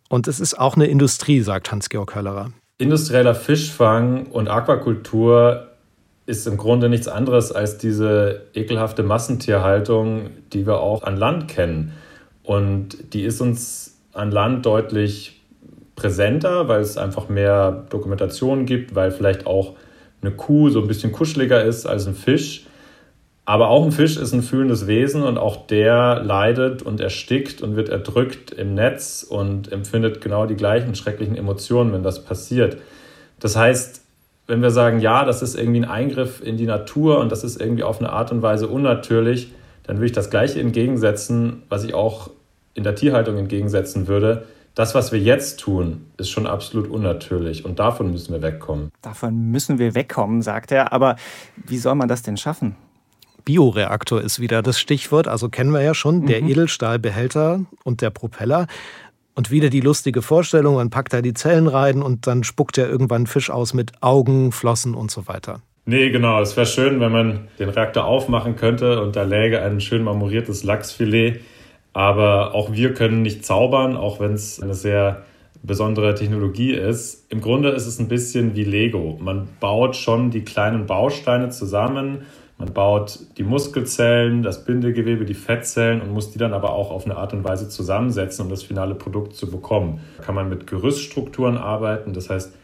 Und 0.09 0.29
es 0.29 0.41
ist 0.41 0.59
auch 0.59 0.77
eine 0.77 0.87
Industrie, 0.87 1.41
sagt 1.41 1.71
Hans-Georg 1.71 2.15
Höllerer. 2.15 2.53
Industrieller 2.79 3.35
Fischfang 3.35 4.27
und 4.27 4.49
Aquakultur 4.49 5.70
ist 6.27 6.47
im 6.47 6.57
Grunde 6.57 6.89
nichts 6.89 7.09
anderes 7.09 7.53
als 7.53 7.79
diese 7.79 8.43
ekelhafte 8.55 9.03
Massentierhaltung, 9.03 10.31
die 10.53 10.67
wir 10.67 10.81
auch 10.81 11.03
an 11.03 11.17
Land 11.17 11.49
kennen. 11.49 11.93
Und 12.43 13.15
die 13.15 13.25
ist 13.25 13.41
uns 13.41 13.99
an 14.13 14.31
Land 14.31 14.67
deutlich 14.67 15.41
präsenter, 15.97 16.69
weil 16.69 16.81
es 16.81 16.97
einfach 16.97 17.29
mehr 17.29 17.87
Dokumentation 17.91 18.65
gibt, 18.67 18.95
weil 18.95 19.11
vielleicht 19.11 19.47
auch 19.47 19.75
eine 20.23 20.33
Kuh 20.33 20.71
so 20.71 20.81
ein 20.81 20.89
bisschen 20.89 21.13
kuscheliger 21.13 21.65
ist 21.65 21.87
als 21.87 22.07
ein 22.07 22.15
Fisch. 22.15 22.67
Aber 23.45 23.69
auch 23.69 23.85
ein 23.85 23.93
Fisch 23.93 24.17
ist 24.17 24.33
ein 24.33 24.43
fühlendes 24.43 24.87
Wesen 24.87 25.23
und 25.23 25.37
auch 25.37 25.67
der 25.67 26.23
leidet 26.23 26.83
und 26.83 27.01
erstickt 27.01 27.63
und 27.63 27.75
wird 27.75 27.89
erdrückt 27.89 28.53
im 28.53 28.75
Netz 28.75 29.27
und 29.29 29.73
empfindet 29.73 30.21
genau 30.21 30.47
die 30.47 30.55
gleichen 30.55 30.95
schrecklichen 30.95 31.37
Emotionen, 31.37 31.93
wenn 31.93 32.03
das 32.03 32.25
passiert. 32.25 32.77
Das 33.41 33.57
heißt, 33.57 34.03
wenn 34.51 34.61
wir 34.63 34.71
sagen, 34.71 34.99
ja, 34.99 35.25
das 35.25 35.43
ist 35.43 35.55
irgendwie 35.55 35.81
ein 35.81 35.89
Eingriff 35.89 36.43
in 36.43 36.57
die 36.57 36.67
Natur 36.67 37.21
und 37.21 37.31
das 37.31 37.45
ist 37.45 37.61
irgendwie 37.61 37.85
auf 37.85 38.01
eine 38.01 38.11
Art 38.11 38.33
und 38.33 38.43
Weise 38.43 38.67
unnatürlich, 38.69 39.53
dann 39.85 39.97
würde 39.97 40.07
ich 40.07 40.13
das 40.13 40.29
Gleiche 40.29 40.61
entgegensetzen, 40.61 41.63
was 41.69 41.85
ich 41.85 41.95
auch 41.95 42.31
in 42.75 42.83
der 42.83 42.97
Tierhaltung 42.97 43.39
entgegensetzen 43.39 44.09
würde. 44.09 44.47
Das, 44.75 44.95
was 44.95 45.13
wir 45.13 45.21
jetzt 45.21 45.61
tun, 45.61 46.07
ist 46.17 46.31
schon 46.31 46.47
absolut 46.47 46.89
unnatürlich 46.89 47.65
und 47.65 47.79
davon 47.79 48.11
müssen 48.11 48.33
wir 48.33 48.43
wegkommen. 48.43 48.91
Davon 49.03 49.51
müssen 49.51 49.79
wir 49.79 49.95
wegkommen, 49.95 50.43
sagt 50.43 50.73
er. 50.73 50.93
Aber 50.93 51.17
wie 51.57 51.79
soll 51.79 51.95
man 51.95 52.09
das 52.09 52.23
denn 52.23 52.37
schaffen? 52.37 52.77
Bioreaktor 53.45 54.21
ist 54.21 54.41
wieder 54.41 54.63
das 54.63 54.79
Stichwort, 54.79 55.27
also 55.27 55.49
kennen 55.49 55.73
wir 55.73 55.83
ja 55.83 55.95
schon, 55.95 56.27
der 56.27 56.43
mhm. 56.43 56.51
Edelstahlbehälter 56.51 57.65
und 57.85 58.01
der 58.01 58.11
Propeller. 58.11 58.67
Und 59.35 59.51
wieder 59.51 59.71
die 59.71 59.81
lustige 59.81 60.23
Vorstellung, 60.23 60.75
man 60.75 60.91
packt 60.91 61.13
da 61.13 61.23
die 61.23 61.35
Zellen 61.35 61.67
rein 61.67 62.03
und 62.03 62.27
dann 62.27 62.45
spuckt 62.45 62.79
er 62.79 62.89
irgendwann 62.89 63.27
Fisch 63.27 63.51
aus 63.51 63.75
mit 63.75 63.93
Augen, 64.03 64.53
Flossen 64.53 64.95
und 64.95 65.11
so 65.11 65.29
weiter. 65.29 65.63
Nee, 65.87 66.11
genau. 66.11 66.41
Es 66.41 66.57
wäre 66.57 66.67
schön, 66.67 67.01
wenn 67.01 67.13
man 67.13 67.49
den 67.59 67.69
Reaktor 67.69 68.05
aufmachen 68.05 68.57
könnte 68.57 69.03
und 69.03 69.17
da 69.17 69.23
läge 69.23 69.63
ein 69.63 69.81
schön 69.81 70.03
marmoriertes 70.03 70.63
Lachsfilet. 70.63 71.41
Aber 71.93 72.55
auch 72.55 72.73
wir 72.73 72.95
können 72.95 73.23
nicht 73.23 73.45
zaubern, 73.45 73.97
auch 73.97 74.21
wenn 74.21 74.35
es 74.35 74.61
eine 74.61 74.75
sehr 74.75 75.25
besondere 75.63 76.15
Technologie 76.15 76.73
ist. 76.73 77.31
Im 77.31 77.41
Grunde 77.41 77.71
ist 77.71 77.87
es 77.87 77.99
ein 77.99 78.09
bisschen 78.09 78.55
wie 78.55 78.65
Lego. 78.65 79.19
Man 79.21 79.49
baut 79.59 79.97
schon 79.97 80.31
die 80.31 80.43
kleinen 80.43 80.87
Bausteine 80.87 81.51
zusammen 81.51 82.23
man 82.61 82.75
baut 82.75 83.19
die 83.39 83.43
Muskelzellen, 83.43 84.43
das 84.43 84.67
Bindegewebe, 84.67 85.25
die 85.25 85.33
Fettzellen 85.35 86.03
und 86.03 86.13
muss 86.13 86.31
die 86.31 86.39
dann 86.39 86.53
aber 86.53 86.73
auch 86.73 86.91
auf 86.91 87.07
eine 87.07 87.17
Art 87.17 87.33
und 87.33 87.43
Weise 87.43 87.71
zusammensetzen, 87.71 88.45
um 88.45 88.51
das 88.51 88.63
finale 88.63 88.95
Produkt 88.95 89.35
zu 89.35 89.51
bekommen. 89.51 90.01
Da 90.19 90.25
kann 90.25 90.35
man 90.35 90.51
mit 90.51 90.67
Gerüststrukturen 90.67 91.57
arbeiten, 91.57 92.13
das 92.13 92.29
heißt, 92.29 92.55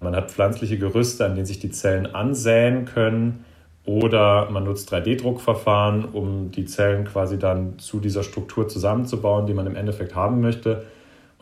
man 0.00 0.16
hat 0.16 0.32
pflanzliche 0.32 0.76
Gerüste, 0.76 1.24
an 1.24 1.36
denen 1.36 1.46
sich 1.46 1.60
die 1.60 1.70
Zellen 1.70 2.14
ansäen 2.14 2.84
können 2.84 3.44
oder 3.86 4.50
man 4.50 4.64
nutzt 4.64 4.92
3D-Druckverfahren, 4.92 6.04
um 6.04 6.50
die 6.50 6.64
Zellen 6.64 7.04
quasi 7.04 7.38
dann 7.38 7.78
zu 7.78 8.00
dieser 8.00 8.24
Struktur 8.24 8.66
zusammenzubauen, 8.66 9.46
die 9.46 9.54
man 9.54 9.68
im 9.68 9.76
Endeffekt 9.76 10.16
haben 10.16 10.40
möchte. 10.40 10.82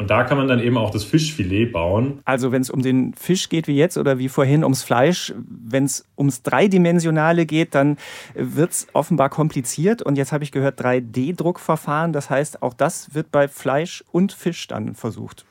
Und 0.02 0.11
da 0.11 0.25
kann 0.25 0.37
man 0.37 0.49
dann 0.49 0.59
eben 0.59 0.76
auch 0.76 0.90
das 0.90 1.04
Fischfilet 1.04 1.66
bauen. 1.66 2.18
Also 2.25 2.50
wenn 2.50 2.61
es 2.61 2.71
um 2.71 2.82
den 2.82 3.14
Fisch 3.14 3.49
geht 3.49 3.68
wie 3.68 3.76
jetzt 3.76 3.97
oder 3.97 4.18
wie 4.18 4.28
vorhin 4.28 4.64
ums 4.64 4.82
Fleisch, 4.82 5.32
wenn 5.47 5.85
es 5.85 6.04
ums 6.18 6.42
Dreidimensionale 6.42 7.47
geht, 7.47 7.76
dann 7.76 7.99
wird 8.35 8.73
es 8.73 8.88
offenbar 8.94 9.28
kompliziert. 9.28 10.02
Und 10.02 10.18
jetzt 10.18 10.32
habe 10.32 10.42
ich 10.42 10.50
gehört 10.50 10.80
3D-Druckverfahren. 10.80 12.12
Das 12.12 12.30
heißt, 12.30 12.64
auch 12.64 12.75
das 12.75 13.14
wird 13.14 13.30
bei 13.30 13.47
Fleisch 13.47 14.02
und 14.11 14.32
Fisch 14.32 14.66
dann 14.66 14.97
versucht. 14.97 15.44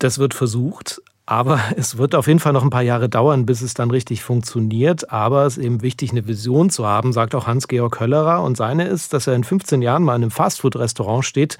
Das 0.00 0.18
wird 0.18 0.34
versucht. 0.34 1.00
Aber 1.24 1.60
es 1.76 1.98
wird 1.98 2.16
auf 2.16 2.26
jeden 2.26 2.40
Fall 2.40 2.54
noch 2.54 2.64
ein 2.64 2.70
paar 2.70 2.82
Jahre 2.82 3.08
dauern, 3.08 3.46
bis 3.46 3.62
es 3.62 3.74
dann 3.74 3.92
richtig 3.92 4.24
funktioniert. 4.24 5.12
Aber 5.12 5.46
es 5.46 5.56
ist 5.56 5.64
eben 5.64 5.82
wichtig, 5.82 6.10
eine 6.10 6.26
Vision 6.26 6.68
zu 6.68 6.84
haben, 6.84 7.12
sagt 7.12 7.36
auch 7.36 7.46
Hans-Georg 7.46 8.00
Höllerer. 8.00 8.42
Und 8.42 8.56
seine 8.56 8.88
ist, 8.88 9.12
dass 9.12 9.28
er 9.28 9.34
in 9.34 9.44
15 9.44 9.82
Jahren 9.82 10.02
mal 10.02 10.16
in 10.16 10.22
einem 10.22 10.30
Fastfood-Restaurant 10.32 11.24
steht 11.24 11.58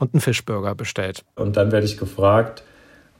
und 0.00 0.14
einen 0.14 0.20
Fischburger 0.20 0.74
bestellt. 0.74 1.24
Und 1.36 1.56
dann 1.56 1.70
werde 1.70 1.86
ich 1.86 1.96
gefragt, 1.96 2.64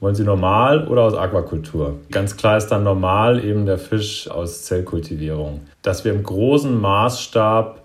wollen 0.00 0.14
Sie 0.14 0.25
normal 0.25 0.88
oder 0.88 1.02
aus 1.02 1.14
Aquakultur? 1.14 1.99
Ganz 2.10 2.37
klar 2.37 2.56
ist 2.56 2.68
dann 2.68 2.82
normal 2.82 3.44
eben 3.44 3.66
der 3.66 3.78
Fisch 3.78 4.28
aus 4.28 4.64
Zellkultivierung. 4.64 5.60
Dass 5.82 6.04
wir 6.04 6.12
im 6.12 6.22
großen 6.22 6.80
Maßstab 6.80 7.82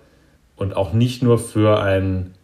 und 0.56 0.74
auch 0.74 0.94
nicht 0.94 1.22
nur 1.22 1.38
für 1.38 1.80
ein 1.80 2.34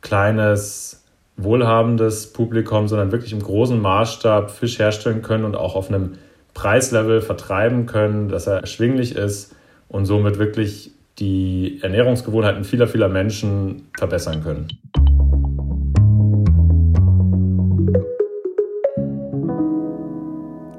kleines, 0.00 1.04
wohlhabendes 1.36 2.32
Publikum, 2.32 2.86
sondern 2.86 3.10
wirklich 3.10 3.32
im 3.32 3.42
großen 3.42 3.80
Maßstab 3.80 4.52
Fisch 4.52 4.78
herstellen 4.78 5.22
können 5.22 5.44
und 5.44 5.56
auch 5.56 5.74
auf 5.74 5.88
einem 5.88 6.14
Preislevel 6.54 7.20
vertreiben 7.20 7.86
können, 7.86 8.28
dass 8.28 8.46
er 8.46 8.60
erschwinglich 8.60 9.16
ist 9.16 9.54
und 9.88 10.06
somit 10.06 10.38
wirklich 10.38 10.92
die 11.18 11.80
Ernährungsgewohnheiten 11.82 12.64
vieler, 12.64 12.86
vieler 12.86 13.08
Menschen 13.08 13.88
verbessern 13.96 14.42
können. 14.42 14.68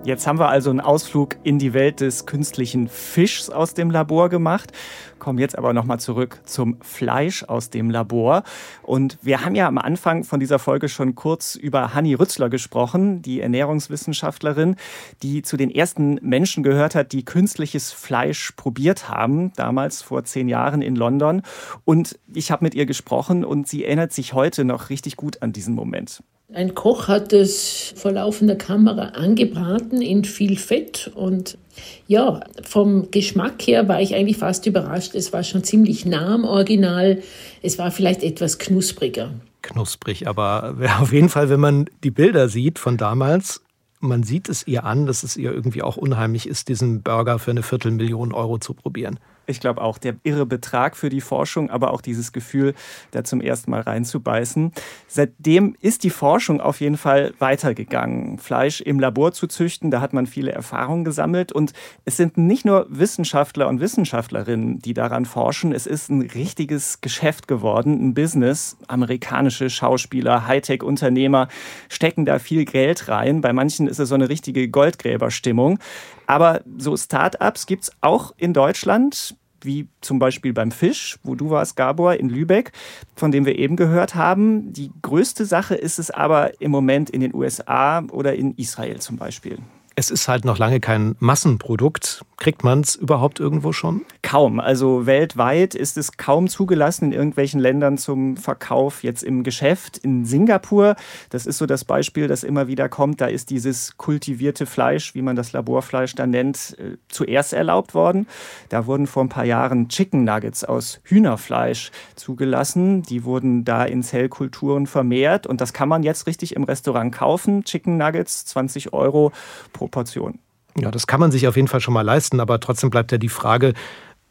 Jetzt 0.09 0.25
haben 0.25 0.39
wir 0.39 0.49
also 0.49 0.71
einen 0.71 0.79
Ausflug 0.79 1.35
in 1.43 1.59
die 1.59 1.75
Welt 1.75 1.99
des 1.99 2.25
künstlichen 2.25 2.87
Fischs 2.87 3.51
aus 3.51 3.75
dem 3.75 3.91
Labor 3.91 4.29
gemacht, 4.29 4.71
kommen 5.19 5.37
jetzt 5.37 5.55
aber 5.55 5.71
nochmal 5.71 5.99
zurück 5.99 6.41
zum 6.45 6.81
Fleisch 6.81 7.43
aus 7.43 7.69
dem 7.69 7.91
Labor. 7.91 8.41
Und 8.81 9.19
wir 9.21 9.45
haben 9.45 9.53
ja 9.53 9.67
am 9.67 9.77
Anfang 9.77 10.23
von 10.23 10.39
dieser 10.39 10.57
Folge 10.57 10.89
schon 10.89 11.13
kurz 11.13 11.53
über 11.53 11.93
Hanni 11.93 12.15
Rützler 12.15 12.49
gesprochen, 12.49 13.21
die 13.21 13.39
Ernährungswissenschaftlerin, 13.39 14.77
die 15.21 15.43
zu 15.43 15.57
den 15.57 15.69
ersten 15.69 16.15
Menschen 16.23 16.63
gehört 16.63 16.95
hat, 16.95 17.11
die 17.11 17.23
künstliches 17.23 17.91
Fleisch 17.91 18.53
probiert 18.53 19.09
haben, 19.09 19.53
damals 19.57 20.01
vor 20.01 20.23
zehn 20.23 20.49
Jahren 20.49 20.81
in 20.81 20.95
London. 20.95 21.43
Und 21.85 22.17
ich 22.33 22.49
habe 22.49 22.65
mit 22.65 22.73
ihr 22.73 22.87
gesprochen 22.87 23.45
und 23.45 23.67
sie 23.67 23.85
erinnert 23.85 24.11
sich 24.11 24.33
heute 24.33 24.65
noch 24.65 24.89
richtig 24.89 25.17
gut 25.17 25.43
an 25.43 25.53
diesen 25.53 25.75
Moment. 25.75 26.23
Ein 26.51 26.73
Koch 26.73 27.07
hat 27.07 27.31
es 27.31 27.93
vor 27.95 28.11
laufender 28.11 28.55
Kamera 28.55 29.09
angebraten 29.09 30.01
in 30.01 30.25
viel 30.25 30.57
Fett 30.57 31.11
und 31.13 31.59
ja, 32.07 32.39
vom 32.63 33.11
Geschmack 33.11 33.61
her 33.67 33.87
war 33.87 34.01
ich 34.01 34.15
eigentlich 34.15 34.37
fast 34.37 34.65
überrascht. 34.65 35.13
Es 35.13 35.31
war 35.31 35.43
schon 35.43 35.63
ziemlich 35.63 36.07
nah 36.07 36.33
am 36.33 36.45
Original. 36.45 37.21
Es 37.61 37.77
war 37.77 37.91
vielleicht 37.91 38.23
etwas 38.23 38.57
knuspriger. 38.57 39.31
Knusprig, 39.61 40.27
aber 40.27 40.75
auf 40.99 41.13
jeden 41.13 41.29
Fall, 41.29 41.49
wenn 41.49 41.59
man 41.59 41.85
die 42.03 42.11
Bilder 42.11 42.49
sieht 42.49 42.79
von 42.79 42.97
damals, 42.97 43.61
man 43.99 44.23
sieht 44.23 44.49
es 44.49 44.65
ihr 44.65 44.85
an, 44.85 45.05
dass 45.05 45.21
es 45.21 45.37
ihr 45.37 45.51
irgendwie 45.51 45.83
auch 45.83 45.97
unheimlich 45.97 46.47
ist, 46.47 46.67
diesen 46.67 47.03
Burger 47.03 47.37
für 47.37 47.51
eine 47.51 47.61
Viertelmillion 47.61 48.33
Euro 48.33 48.57
zu 48.57 48.73
probieren. 48.73 49.19
Ich 49.49 49.59
glaube 49.59 49.81
auch, 49.81 49.97
der 49.97 50.15
irre 50.23 50.45
Betrag 50.45 50.95
für 50.95 51.09
die 51.09 51.21
Forschung, 51.21 51.69
aber 51.69 51.91
auch 51.91 52.01
dieses 52.01 52.31
Gefühl, 52.31 52.75
da 53.11 53.23
zum 53.23 53.41
ersten 53.41 53.71
Mal 53.71 53.81
reinzubeißen. 53.81 54.71
Seitdem 55.07 55.75
ist 55.81 56.03
die 56.03 56.11
Forschung 56.11 56.61
auf 56.61 56.81
jeden 56.81 56.97
Fall 56.97 57.33
weitergegangen. 57.39 58.37
Fleisch 58.37 58.79
im 58.81 58.99
Labor 58.99 59.31
zu 59.31 59.47
züchten, 59.47 59.89
da 59.89 60.01
hat 60.01 60.13
man 60.13 60.27
viele 60.27 60.51
Erfahrungen 60.51 61.03
gesammelt. 61.03 61.51
Und 61.51 61.73
es 62.05 62.17
sind 62.17 62.37
nicht 62.37 62.63
nur 62.63 62.85
Wissenschaftler 62.89 63.67
und 63.67 63.79
Wissenschaftlerinnen, 63.79 64.79
die 64.79 64.93
daran 64.93 65.25
forschen. 65.25 65.73
Es 65.73 65.87
ist 65.87 66.09
ein 66.09 66.21
richtiges 66.21 67.01
Geschäft 67.01 67.47
geworden, 67.47 68.09
ein 68.09 68.13
Business. 68.13 68.77
Amerikanische 68.87 69.69
Schauspieler, 69.69 70.45
Hightech-Unternehmer 70.45 71.47
stecken 71.89 72.25
da 72.25 72.37
viel 72.37 72.65
Geld 72.65 73.07
rein. 73.07 73.41
Bei 73.41 73.51
manchen 73.51 73.87
ist 73.87 73.99
es 73.99 74.09
so 74.09 74.15
eine 74.15 74.29
richtige 74.29 74.69
Goldgräberstimmung. 74.69 75.79
Aber 76.27 76.61
so 76.77 76.95
Start-ups 76.95 77.65
gibt 77.65 77.85
es 77.85 77.91
auch 78.01 78.35
in 78.37 78.53
Deutschland 78.53 79.35
wie 79.61 79.87
zum 80.01 80.19
Beispiel 80.19 80.53
beim 80.53 80.71
Fisch, 80.71 81.19
wo 81.23 81.35
du 81.35 81.49
warst, 81.49 81.75
Gabor, 81.75 82.15
in 82.15 82.29
Lübeck, 82.29 82.71
von 83.15 83.31
dem 83.31 83.45
wir 83.45 83.57
eben 83.57 83.75
gehört 83.75 84.15
haben. 84.15 84.73
Die 84.73 84.91
größte 85.01 85.45
Sache 85.45 85.75
ist 85.75 85.99
es 85.99 86.11
aber 86.11 86.61
im 86.61 86.71
Moment 86.71 87.09
in 87.09 87.21
den 87.21 87.33
USA 87.33 88.03
oder 88.11 88.35
in 88.35 88.53
Israel 88.55 88.99
zum 88.99 89.17
Beispiel. 89.17 89.57
Es 89.99 90.09
ist 90.09 90.29
halt 90.29 90.45
noch 90.45 90.57
lange 90.57 90.79
kein 90.79 91.17
Massenprodukt. 91.19 92.23
Kriegt 92.37 92.63
man 92.63 92.79
es 92.79 92.95
überhaupt 92.95 93.41
irgendwo 93.41 93.73
schon? 93.73 94.05
Kaum. 94.21 94.61
Also 94.61 95.05
weltweit 95.05 95.75
ist 95.75 95.97
es 95.97 96.15
kaum 96.15 96.47
zugelassen 96.47 97.07
in 97.07 97.11
irgendwelchen 97.11 97.59
Ländern 97.59 97.97
zum 97.97 98.37
Verkauf 98.37 99.03
jetzt 99.03 99.23
im 99.23 99.43
Geschäft. 99.43 99.97
In 99.97 100.23
Singapur, 100.23 100.95
das 101.31 101.45
ist 101.45 101.57
so 101.57 101.65
das 101.65 101.83
Beispiel, 101.83 102.29
das 102.29 102.45
immer 102.45 102.69
wieder 102.69 102.87
kommt, 102.87 103.19
da 103.19 103.25
ist 103.25 103.49
dieses 103.49 103.97
kultivierte 103.97 104.65
Fleisch, 104.65 105.15
wie 105.15 105.21
man 105.21 105.35
das 105.35 105.51
Laborfleisch 105.51 106.15
da 106.15 106.25
nennt, 106.25 106.77
äh, 106.79 106.95
zuerst 107.09 107.51
erlaubt 107.51 107.93
worden. 107.93 108.25
Da 108.69 108.85
wurden 108.85 109.05
vor 109.05 109.25
ein 109.25 109.29
paar 109.29 109.43
Jahren 109.43 109.89
Chicken 109.89 110.23
Nuggets 110.23 110.63
aus 110.63 111.01
Hühnerfleisch 111.03 111.91
zugelassen. 112.15 113.03
Die 113.03 113.25
wurden 113.25 113.65
da 113.65 113.83
in 113.83 114.01
Zellkulturen 114.01 114.87
vermehrt 114.87 115.45
und 115.45 115.59
das 115.59 115.73
kann 115.73 115.89
man 115.89 116.03
jetzt 116.03 116.25
richtig 116.25 116.55
im 116.55 116.63
Restaurant 116.63 117.13
kaufen. 117.13 117.65
Chicken 117.65 117.97
Nuggets, 117.97 118.45
20 118.45 118.93
Euro 118.93 119.33
pro 119.73 119.88
Portion. 119.89 120.39
Ja, 120.77 120.91
das 120.91 121.07
kann 121.07 121.19
man 121.19 121.31
sich 121.31 121.47
auf 121.47 121.55
jeden 121.55 121.67
Fall 121.67 121.81
schon 121.81 121.93
mal 121.93 122.01
leisten, 122.01 122.39
aber 122.39 122.59
trotzdem 122.59 122.89
bleibt 122.89 123.11
ja 123.11 123.17
die 123.17 123.29
Frage, 123.29 123.73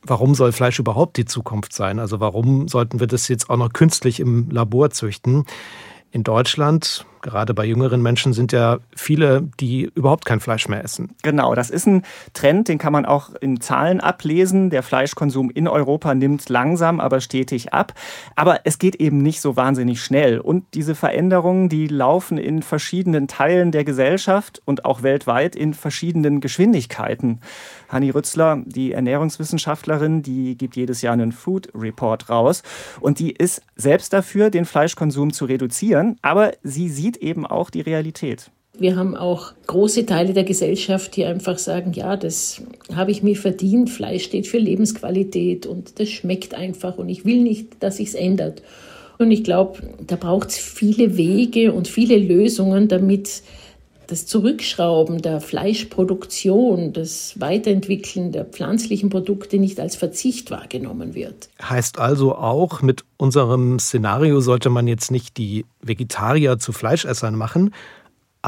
warum 0.03 0.35
soll 0.35 0.53
Fleisch 0.53 0.79
überhaupt 0.79 1.17
die 1.17 1.25
Zukunft 1.25 1.73
sein? 1.73 1.99
Also 1.99 2.21
warum 2.21 2.69
sollten 2.69 3.01
wir 3.01 3.07
das 3.07 3.29
jetzt 3.29 3.51
auch 3.51 3.57
noch 3.57 3.73
künstlich 3.73 4.21
im 4.21 4.51
Labor 4.51 4.91
züchten? 4.91 5.45
In 6.11 6.25
Deutschland, 6.25 7.05
gerade 7.23 7.55
bei 7.55 7.65
jüngeren 7.65 8.03
Menschen, 8.03 8.33
sind 8.33 8.53
ja 8.53 8.79
viele, 8.95 9.49
die 9.61 9.91
überhaupt 9.95 10.25
kein 10.25 10.41
Fleisch 10.41 10.69
mehr 10.69 10.83
essen. 10.85 11.15
Genau, 11.23 11.55
das 11.55 11.71
ist 11.71 11.87
ein 11.87 12.03
Trend, 12.35 12.69
den 12.69 12.79
kann 12.79 12.93
man 12.93 13.07
auch 13.07 13.35
in 13.41 13.61
Zahlen 13.61 14.01
ablesen. 14.01 14.71
Der 14.71 14.83
Fleischkonsum 14.83 15.51
in 15.51 15.69
Europa 15.69 16.15
nimmt 16.15 16.49
langsam, 16.49 17.01
aber 17.01 17.21
stetig 17.21 17.73
ab. 17.73 17.95
Aber 18.37 18.61
es 18.65 18.79
geht 18.79 18.97
eben 18.97 19.19
nicht 19.19 19.41
so 19.41 19.57
wahnsinnig 19.57 20.03
schnell. 20.03 20.39
Und 20.39 20.65
diese 20.75 20.95
Veränderungen, 20.95 21.69
die 21.69 21.87
laufen 21.87 22.39
in 22.39 22.63
verschiedenen 22.63 23.29
Teilen 23.29 23.73
der 23.73 23.85
Gesellschaft 23.85 24.63
und 24.65 24.85
auch 24.85 25.03
weltweit 25.03 25.57
in 25.57 25.75
verschiedenen 25.75 26.41
Geschwindigkeiten. 26.41 27.41
Hanni 27.89 28.11
Rützler, 28.11 28.63
die 28.67 28.93
Ernährungswissenschaftlerin, 28.93 30.23
die 30.23 30.57
gibt 30.57 30.77
jedes 30.77 31.03
Jahr 31.03 31.15
einen 31.15 31.33
Food 31.33 31.69
Report 31.75 32.29
raus. 32.29 32.63
Und 33.01 33.19
die 33.19 33.33
ist 33.33 33.63
selbst 33.77 34.13
dafür, 34.13 34.51
den 34.51 34.65
Fleischkonsum 34.65 35.33
zu 35.33 35.47
reduzieren. 35.47 36.17
Aber 36.23 36.53
sie 36.63 36.89
sieht 36.89 37.08
eben 37.17 37.47
auch 37.47 37.71
die 37.71 37.81
Realität. 37.81 38.51
Wir 38.81 38.95
haben 38.95 39.17
auch 39.17 39.55
große 39.67 40.07
Teile 40.07 40.35
der 40.35 40.45
Gesellschaft, 40.45 41.17
die 41.17 41.25
einfach 41.25 41.59
sagen, 41.59 41.93
ja, 41.95 42.17
das 42.17 42.63
habe 42.95 43.11
ich 43.11 43.25
mir 43.25 43.35
verdient. 43.35 43.91
Fleisch 43.91 44.25
steht 44.25 44.47
für 44.47 44.59
Lebensqualität 44.59 45.67
und 45.67 45.99
das 45.99 46.09
schmeckt 46.11 46.55
einfach 46.55 46.97
und 46.97 47.09
ich 47.09 47.25
will 47.25 47.43
nicht, 47.43 47.83
dass 47.83 47.97
sich's 47.97 48.15
ändert. 48.15 48.63
Und 49.19 49.33
ich 49.33 49.43
glaube, 49.43 49.81
da 50.07 50.15
braucht 50.15 50.51
es 50.51 50.59
viele 50.59 51.17
Wege 51.17 51.73
und 51.73 51.89
viele 51.89 52.19
Lösungen, 52.19 52.87
damit 52.87 53.43
das 54.09 54.25
Zurückschrauben 54.25 55.21
der 55.21 55.41
Fleischproduktion, 55.41 56.95
das 56.95 57.39
Weiterentwickeln 57.39 58.33
der 58.33 58.47
pflanzlichen 58.47 59.11
Produkte 59.11 59.59
nicht 59.59 59.79
als 59.79 59.97
Verzicht 59.97 60.51
wahrgenommen 60.51 61.15
wird. 61.15 61.51
Heißt 61.63 61.99
also 61.99 62.35
auch, 62.35 62.81
mit 62.81 63.05
unserem 63.19 63.79
Szenario 63.79 64.41
sollte 64.41 64.71
man 64.71 64.89
jetzt 64.89 65.11
nicht 65.11 65.37
die 65.37 65.67
Vegetarier 65.83 66.59
zu 66.59 66.73
Fleischessern 66.73 67.35
machen, 67.35 67.75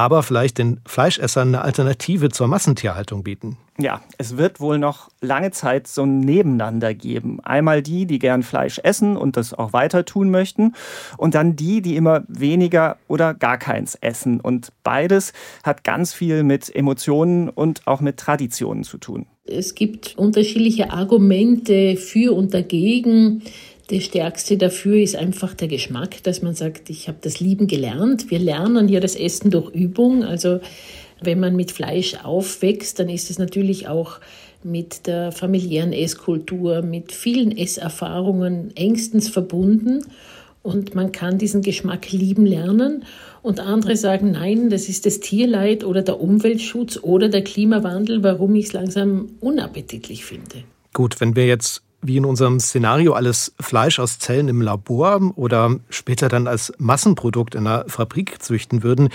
aber 0.01 0.23
vielleicht 0.23 0.57
den 0.57 0.81
Fleischessern 0.87 1.49
eine 1.49 1.61
Alternative 1.61 2.31
zur 2.31 2.49
Massentierhaltung 2.49 3.23
bieten. 3.23 3.59
Ja, 3.79 4.01
es 4.17 4.39
wird 4.39 4.59
wohl 4.59 4.79
noch 4.79 5.11
lange 5.21 5.51
Zeit 5.51 5.89
so 5.89 6.05
ein 6.05 6.21
Nebeneinander 6.21 6.95
geben. 6.95 7.41
Einmal 7.43 7.83
die, 7.83 8.07
die 8.07 8.19
gern 8.19 8.43
Fleisch 8.43 8.81
essen 8.83 9.19
und 9.19 9.37
das 9.37 9.53
auch 9.53 9.75
weiter 9.75 10.07
tun 10.07 10.31
möchten, 10.31 10.73
und 11.19 11.35
dann 11.35 11.55
die, 11.55 11.83
die 11.83 11.97
immer 11.97 12.23
weniger 12.29 12.97
oder 13.09 13.35
gar 13.35 13.59
keins 13.59 13.95
essen. 13.95 14.41
Und 14.41 14.73
beides 14.85 15.35
hat 15.65 15.85
ganz 15.85 16.15
viel 16.15 16.45
mit 16.45 16.75
Emotionen 16.75 17.51
und 17.51 17.87
auch 17.87 18.01
mit 18.01 18.17
Traditionen 18.17 18.85
zu 18.85 18.97
tun. 18.97 19.27
Es 19.45 19.75
gibt 19.75 20.17
unterschiedliche 20.17 20.93
Argumente 20.93 21.97
für 21.97 22.35
und 22.35 22.55
dagegen. 22.55 23.43
Das 23.91 24.05
Stärkste 24.05 24.57
dafür 24.57 25.01
ist 25.01 25.17
einfach 25.17 25.53
der 25.53 25.67
Geschmack, 25.67 26.23
dass 26.23 26.43
man 26.43 26.55
sagt, 26.55 26.91
ich 26.91 27.09
habe 27.09 27.19
das 27.23 27.41
Lieben 27.41 27.67
gelernt. 27.67 28.31
Wir 28.31 28.39
lernen 28.39 28.87
hier 28.87 29.01
das 29.01 29.17
Essen 29.17 29.51
durch 29.51 29.75
Übung. 29.75 30.23
Also 30.23 30.61
wenn 31.21 31.41
man 31.41 31.57
mit 31.57 31.73
Fleisch 31.73 32.15
aufwächst, 32.23 33.01
dann 33.01 33.09
ist 33.09 33.31
es 33.31 33.41
natürlich 33.41 33.89
auch 33.89 34.21
mit 34.63 35.09
der 35.09 35.33
familiären 35.33 35.93
Esskultur, 35.93 36.83
mit 36.83 37.11
vielen 37.11 37.51
Esserfahrungen 37.51 38.77
engstens 38.77 39.29
verbunden. 39.29 40.05
Und 40.63 40.95
man 40.95 41.11
kann 41.11 41.39
diesen 41.39 41.63
Geschmack 41.63 42.13
lieben 42.13 42.47
lernen. 42.47 43.05
Und 43.43 43.59
andere 43.59 43.97
sagen, 43.97 44.31
nein, 44.31 44.71
das 44.71 44.89
ist 44.89 45.05
das 45.05 45.19
Tierleid 45.19 45.83
oder 45.83 46.03
der 46.03 46.21
Umweltschutz 46.21 47.01
oder 47.03 47.29
der 47.29 47.43
Klimawandel, 47.43 48.23
warum 48.23 48.55
ich 48.55 48.67
es 48.67 48.73
langsam 48.73 49.31
unappetitlich 49.41 50.25
finde. 50.25 50.63
Gut, 50.93 51.21
wenn 51.21 51.35
wir 51.35 51.47
jetzt 51.47 51.83
wie 52.03 52.17
in 52.17 52.25
unserem 52.25 52.61
Szenario 52.61 53.13
alles 53.13 53.55
Fleisch 53.61 53.99
aus 53.99 54.19
Zellen 54.19 54.49
im 54.49 54.63
Labor 54.63 55.33
oder 55.37 55.77
später 55.91 56.29
dann 56.29 56.47
als 56.47 56.73
Massenprodukt 56.79 57.55
in 57.55 57.67
einer 57.67 57.85
Fabrik 57.89 58.43
züchten 58.43 58.83
würden, 58.83 59.11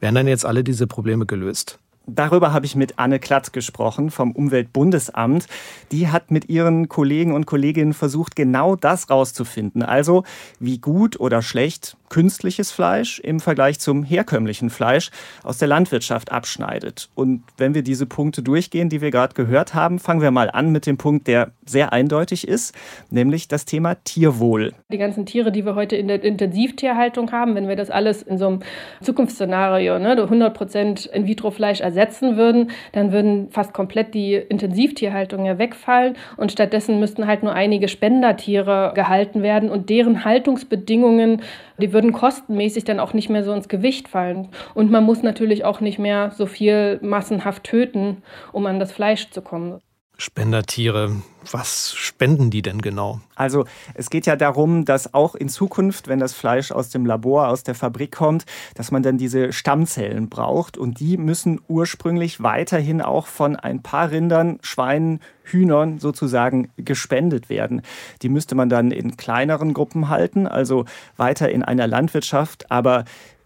wären 0.00 0.14
dann 0.14 0.28
jetzt 0.28 0.44
alle 0.44 0.64
diese 0.64 0.86
Probleme 0.86 1.26
gelöst. 1.26 1.78
Darüber 2.06 2.52
habe 2.52 2.66
ich 2.66 2.74
mit 2.74 2.98
Anne 2.98 3.18
Klatt 3.18 3.52
gesprochen 3.52 4.10
vom 4.10 4.32
Umweltbundesamt. 4.32 5.46
Die 5.92 6.08
hat 6.08 6.30
mit 6.30 6.48
ihren 6.48 6.88
Kollegen 6.88 7.32
und 7.32 7.46
Kolleginnen 7.46 7.92
versucht, 7.92 8.36
genau 8.36 8.76
das 8.76 9.10
rauszufinden. 9.10 9.82
Also, 9.82 10.24
wie 10.58 10.78
gut 10.78 11.20
oder 11.20 11.42
schlecht 11.42 11.96
künstliches 12.12 12.70
Fleisch 12.70 13.20
im 13.20 13.40
Vergleich 13.40 13.80
zum 13.80 14.04
herkömmlichen 14.04 14.68
Fleisch 14.68 15.10
aus 15.44 15.56
der 15.56 15.66
Landwirtschaft 15.66 16.30
abschneidet. 16.30 17.08
Und 17.14 17.42
wenn 17.56 17.74
wir 17.74 17.80
diese 17.80 18.04
Punkte 18.04 18.42
durchgehen, 18.42 18.90
die 18.90 19.00
wir 19.00 19.10
gerade 19.10 19.32
gehört 19.32 19.72
haben, 19.72 19.98
fangen 19.98 20.20
wir 20.20 20.30
mal 20.30 20.50
an 20.50 20.70
mit 20.72 20.84
dem 20.84 20.98
Punkt, 20.98 21.26
der 21.26 21.52
sehr 21.64 21.94
eindeutig 21.94 22.46
ist, 22.46 22.74
nämlich 23.08 23.48
das 23.48 23.64
Thema 23.64 23.94
Tierwohl. 24.04 24.74
Die 24.92 24.98
ganzen 24.98 25.24
Tiere, 25.24 25.50
die 25.52 25.64
wir 25.64 25.74
heute 25.74 25.96
in 25.96 26.06
der 26.06 26.22
Intensivtierhaltung 26.22 27.32
haben, 27.32 27.54
wenn 27.54 27.66
wir 27.66 27.76
das 27.76 27.88
alles 27.88 28.20
in 28.20 28.36
so 28.36 28.46
einem 28.46 28.60
Zukunftsszenario, 29.00 29.98
ne, 29.98 30.10
100 30.10 30.52
Prozent 30.52 31.06
In-vitro-Fleisch 31.06 31.80
ersetzen 31.92 32.36
würden, 32.36 32.70
dann 32.92 33.12
würden 33.12 33.50
fast 33.50 33.74
komplett 33.74 34.14
die 34.14 34.34
Intensivtierhaltung 34.34 35.44
ja 35.44 35.58
wegfallen 35.58 36.16
und 36.36 36.50
stattdessen 36.50 36.98
müssten 36.98 37.26
halt 37.26 37.42
nur 37.42 37.52
einige 37.52 37.88
Spendertiere 37.88 38.92
gehalten 38.94 39.42
werden 39.42 39.70
und 39.70 39.90
deren 39.90 40.24
Haltungsbedingungen, 40.24 41.42
die 41.78 41.92
würden 41.92 42.12
kostenmäßig 42.12 42.84
dann 42.84 43.00
auch 43.00 43.12
nicht 43.12 43.28
mehr 43.28 43.44
so 43.44 43.52
ins 43.52 43.68
Gewicht 43.68 44.08
fallen. 44.08 44.48
Und 44.74 44.90
man 44.90 45.04
muss 45.04 45.22
natürlich 45.22 45.64
auch 45.64 45.80
nicht 45.80 45.98
mehr 45.98 46.30
so 46.30 46.46
viel 46.46 46.98
massenhaft 47.02 47.64
töten, 47.64 48.22
um 48.52 48.66
an 48.66 48.80
das 48.80 48.92
Fleisch 48.92 49.30
zu 49.30 49.42
kommen. 49.42 49.80
Spendertiere, 50.18 51.16
was 51.50 51.94
spenden 51.94 52.50
die 52.50 52.62
denn 52.62 52.80
genau? 52.80 53.20
Also 53.34 53.64
es 53.94 54.10
geht 54.10 54.26
ja 54.26 54.36
darum, 54.36 54.84
dass 54.84 55.14
auch 55.14 55.34
in 55.34 55.48
Zukunft, 55.48 56.06
wenn 56.06 56.20
das 56.20 56.32
Fleisch 56.32 56.70
aus 56.70 56.90
dem 56.90 57.06
Labor, 57.06 57.48
aus 57.48 57.64
der 57.64 57.74
Fabrik 57.74 58.12
kommt, 58.12 58.44
dass 58.74 58.90
man 58.90 59.02
dann 59.02 59.18
diese 59.18 59.52
Stammzellen 59.52 60.28
braucht 60.28 60.76
und 60.76 61.00
die 61.00 61.16
müssen 61.16 61.60
ursprünglich 61.66 62.42
weiterhin 62.42 63.02
auch 63.02 63.26
von 63.26 63.56
ein 63.56 63.82
paar 63.82 64.10
Rindern, 64.10 64.58
Schweinen, 64.62 65.20
Hühnern 65.42 65.98
sozusagen 65.98 66.70
gespendet 66.76 67.48
werden. 67.48 67.82
Die 68.22 68.28
müsste 68.28 68.54
man 68.54 68.68
dann 68.68 68.92
in 68.92 69.16
kleineren 69.16 69.74
Gruppen 69.74 70.08
halten, 70.08 70.46
also 70.46 70.84
weiter 71.16 71.50
in 71.50 71.64
einer 71.64 71.88
Landwirtschaft, 71.88 72.70
aber 72.70 73.04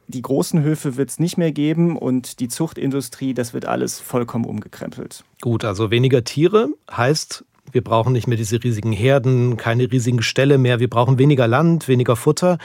die 0.09 0.23
großen 0.23 0.63
Höfe 0.63 0.97
wird 0.97 1.11
es 1.11 1.19
nicht 1.19 1.37
mehr 1.37 1.53
geben 1.53 1.97
und 1.97 2.41
die 2.41 2.49
Zuchtindustrie, 2.49 3.35
das 3.35 3.55
wird 3.55 3.67
alles 3.67 4.01
vollkommen 4.01 4.45
umgekrempelt. 4.45 5.25
Gut, 5.41 5.65
also 5.65 5.91
weniger 5.91 6.25
Tiere 6.25 6.69
heißt, 6.91 7.45
wir 7.73 7.83
brauchen 7.83 8.13
nicht 8.13 8.27
mehr 8.27 8.37
diese 8.37 8.63
riesigen 8.63 8.93
Herden, 8.93 9.57
keine 9.57 9.91
riesigen 9.91 10.23
Ställe 10.23 10.59
mehr, 10.59 10.81
wir 10.81 10.89
brauchen 10.89 11.19
weniger 11.19 11.49
Land, 11.49 11.89
weniger 11.89 12.17
Futter. 12.17 12.59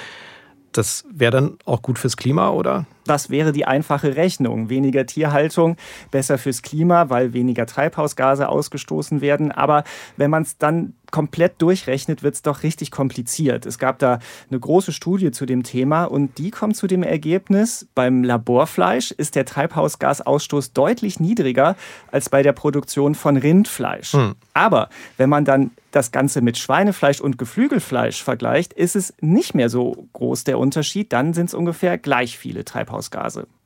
Das 0.71 1.05
wäre 1.11 1.31
dann 1.31 1.57
auch 1.65 1.81
gut 1.81 1.99
fürs 1.99 2.15
Klima, 2.15 2.49
oder? 2.49 2.85
Das 3.05 3.29
wäre 3.29 3.51
die 3.51 3.65
einfache 3.65 4.15
Rechnung. 4.15 4.69
Weniger 4.69 5.05
Tierhaltung, 5.05 5.77
besser 6.11 6.37
fürs 6.37 6.61
Klima, 6.61 7.09
weil 7.09 7.33
weniger 7.33 7.65
Treibhausgase 7.65 8.49
ausgestoßen 8.49 9.21
werden. 9.21 9.51
Aber 9.51 9.83
wenn 10.17 10.29
man 10.29 10.43
es 10.43 10.57
dann 10.57 10.93
komplett 11.11 11.61
durchrechnet, 11.61 12.23
wird 12.23 12.35
es 12.35 12.41
doch 12.41 12.63
richtig 12.63 12.89
kompliziert. 12.89 13.65
Es 13.65 13.77
gab 13.77 13.99
da 13.99 14.19
eine 14.49 14.59
große 14.59 14.91
Studie 14.93 15.31
zu 15.31 15.45
dem 15.45 15.63
Thema 15.63 16.05
und 16.05 16.37
die 16.37 16.51
kommt 16.51 16.77
zu 16.77 16.87
dem 16.87 17.03
Ergebnis, 17.03 17.87
beim 17.93 18.23
Laborfleisch 18.23 19.11
ist 19.11 19.35
der 19.35 19.45
Treibhausgasausstoß 19.45 20.73
deutlich 20.73 21.19
niedriger 21.19 21.75
als 22.11 22.29
bei 22.29 22.41
der 22.41 22.53
Produktion 22.53 23.13
von 23.13 23.37
Rindfleisch. 23.37 24.13
Hm. 24.13 24.35
Aber 24.53 24.89
wenn 25.17 25.29
man 25.29 25.45
dann 25.45 25.71
das 25.91 26.11
Ganze 26.11 26.41
mit 26.41 26.57
Schweinefleisch 26.57 27.19
und 27.19 27.37
Geflügelfleisch 27.37 28.23
vergleicht, 28.23 28.73
ist 28.73 28.95
es 28.95 29.13
nicht 29.19 29.53
mehr 29.53 29.69
so 29.69 30.07
groß 30.13 30.45
der 30.45 30.57
Unterschied. 30.57 31.11
Dann 31.11 31.33
sind 31.33 31.47
es 31.47 31.53
ungefähr 31.53 31.97
gleich 31.97 32.37
viele 32.37 32.63
Treibhausgase. 32.63 33.00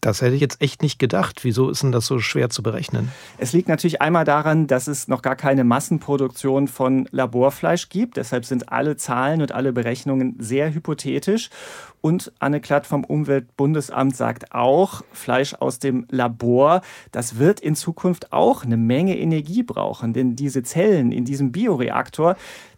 Das 0.02 0.22
hätte 0.22 0.36
ich 0.36 0.42
jetzt 0.42 0.62
echt 0.62 0.82
nicht 0.82 1.00
gedacht. 1.00 1.44
Wieso 1.44 1.70
ist 1.70 1.84
denn 1.84 1.92
das 1.92 2.06
so 2.06 2.20
schwer 2.20 2.50
zu 2.50 2.64
berechnen? 2.64 3.12
Es 3.38 3.54
liegt 3.54 3.68
natürlich 3.68 4.02
einmal 4.02 4.24
daran, 4.24 4.68
dass 4.68 4.88
es 4.88 5.08
noch 5.08 5.22
gar 5.22 5.36
keine 5.36 5.64
Massenproduktion 5.64 6.68
von 6.68 7.08
Laborfleisch 7.12 7.90
gibt. 7.90 8.18
Deshalb 8.18 8.46
sind 8.46 8.72
alle 8.72 8.98
Zahlen 8.98 9.42
und 9.42 9.52
alle 9.52 9.74
Berechnungen 9.74 10.36
sehr 10.40 10.74
hypothetisch. 10.74 11.50
Und 12.02 12.32
Anne 12.38 12.62
Klatt 12.62 12.86
vom 12.86 13.04
Umweltbundesamt 13.04 14.16
sagt 14.16 14.54
auch, 14.54 15.02
Fleisch 15.12 15.56
aus 15.56 15.80
dem 15.80 16.06
Labor, 16.12 16.82
das 17.12 17.40
wird 17.40 17.60
in 17.60 17.76
Zukunft 17.76 18.32
auch 18.32 18.64
eine 18.64 18.78
Menge 18.78 19.18
Energie 19.18 19.64
brauchen. 19.64 20.14
Denn 20.14 20.36
diese 20.36 20.62
Zellen 20.62 21.12
in 21.12 21.26
diesem 21.26 21.52
Bioreaktor, 21.52 22.36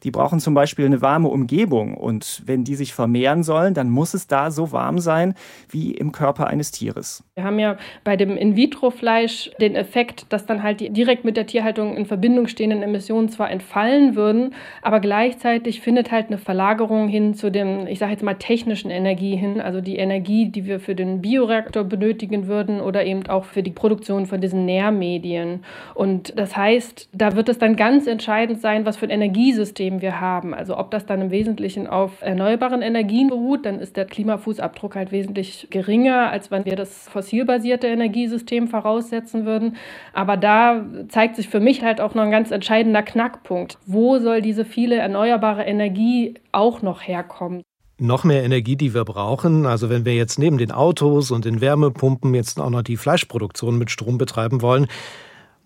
die 0.08 0.12
brauchen 0.12 0.40
zum 0.40 0.54
Beispiel 0.54 0.86
eine 0.86 1.02
warme 1.02 1.28
Umgebung. 1.28 1.96
Und 1.96 2.42
wenn 2.46 2.64
die 2.64 2.76
sich 2.76 2.94
vermehren 2.94 3.44
sollen, 3.44 3.74
dann 3.74 3.90
muss 3.90 4.14
es 4.14 4.26
da 4.26 4.52
so 4.52 4.72
warm 4.72 5.00
sein 5.00 5.34
wie 5.70 5.92
im 5.92 6.14
Körper 6.14 6.48
eines 6.48 6.72
Tieres. 6.72 7.26
Wir 7.36 7.44
haben 7.44 7.60
ja 7.60 7.76
bei 8.06 8.16
dem 8.16 8.38
In-vitro-Fleisch 8.38 9.52
den 9.60 9.76
Effekt, 9.76 10.28
dass 10.30 10.46
dann 10.46 10.64
halt 10.64 10.80
die 10.80 10.92
direkt 10.92 11.26
mit 11.26 11.36
der 11.36 11.46
Tierhaltung 11.46 11.98
in 11.98 12.06
Verbindung 12.06 12.48
stehenden 12.48 12.84
Emissionen 12.84 13.28
zwar 13.28 13.52
entfallen 13.52 14.16
würden, 14.16 14.56
aber 14.82 15.02
gleichzeitig 15.02 15.82
findet 15.82 16.10
halt 16.10 16.28
eine 16.28 16.38
Verlagerung 16.38 17.10
hin 17.10 17.34
zu 17.34 17.52
dem, 17.52 17.86
ich 17.86 18.00
sage 18.00 18.14
jetzt 18.14 18.24
mal, 18.24 18.36
technischen 18.36 18.90
Energie 18.90 19.36
hin, 19.36 19.60
also 19.60 19.82
die 19.82 19.98
Energie, 19.98 20.48
die 20.48 20.66
wir 20.66 20.80
für 20.80 20.96
den 20.96 21.20
Bioreaktor 21.20 21.84
benötigen 21.84 22.48
würden 22.48 22.80
oder 22.80 23.04
eben 23.04 23.28
auch 23.28 23.44
für 23.44 23.62
die 23.62 23.72
Produktion 23.72 24.26
von 24.26 24.40
diesen 24.40 24.64
Nährmedien. 24.64 25.66
Und 25.96 26.40
das 26.40 26.56
heißt, 26.56 27.10
da 27.12 27.36
wird 27.36 27.50
es 27.50 27.60
dann 27.60 27.76
ganz 27.76 28.08
entscheidend 28.08 28.62
sein, 28.62 28.86
was 28.86 28.96
für 28.96 29.06
ein 29.06 29.12
Energiesystem 29.12 29.97
wir 30.02 30.20
haben. 30.20 30.54
Also 30.54 30.78
ob 30.78 30.92
das 30.92 31.06
dann 31.06 31.22
im 31.22 31.32
Wesentlichen 31.32 31.88
auf 31.88 32.22
erneuerbaren 32.22 32.82
Energien 32.82 33.30
beruht, 33.30 33.66
dann 33.66 33.80
ist 33.80 33.98
der 33.98 34.06
Klimafußabdruck 34.06 34.96
halt 34.96 35.12
wesentlich 35.12 35.68
geringer, 35.70 36.30
als 36.30 36.52
wenn 36.52 36.66
wir 36.66 36.76
das 36.76 37.10
fossilbasierte 37.10 37.88
Energiesystem 37.88 38.68
voraussetzen 38.68 39.46
würden. 39.46 39.76
Aber 40.14 40.38
da 40.38 40.86
zeigt 41.08 41.36
sich 41.36 41.50
für 41.50 41.60
mich 41.60 41.84
halt 41.84 42.02
auch 42.02 42.16
noch 42.16 42.24
ein 42.24 42.32
ganz 42.32 42.52
entscheidender 42.52 43.04
Knackpunkt. 43.04 43.78
Wo 43.86 44.20
soll 44.20 44.42
diese 44.42 44.66
viele 44.66 44.96
erneuerbare 44.96 45.64
Energie 45.64 46.36
auch 46.52 46.82
noch 46.82 47.02
herkommen? 47.08 47.64
noch 48.00 48.24
mehr 48.24 48.44
Energie, 48.44 48.76
die 48.76 48.94
wir 48.94 49.06
brauchen. 49.06 49.66
Also 49.66 49.90
wenn 49.90 50.06
wir 50.06 50.16
jetzt 50.16 50.38
neben 50.38 50.58
den 50.58 50.72
Autos 50.72 51.32
und 51.32 51.46
den 51.46 51.62
Wärmepumpen 51.62 52.34
jetzt 52.36 52.60
auch 52.60 52.70
noch 52.70 52.84
die 52.84 52.98
Fleischproduktion 52.98 53.78
mit 53.78 53.92
Strom 53.92 54.18
betreiben 54.18 54.62
wollen, 54.62 54.88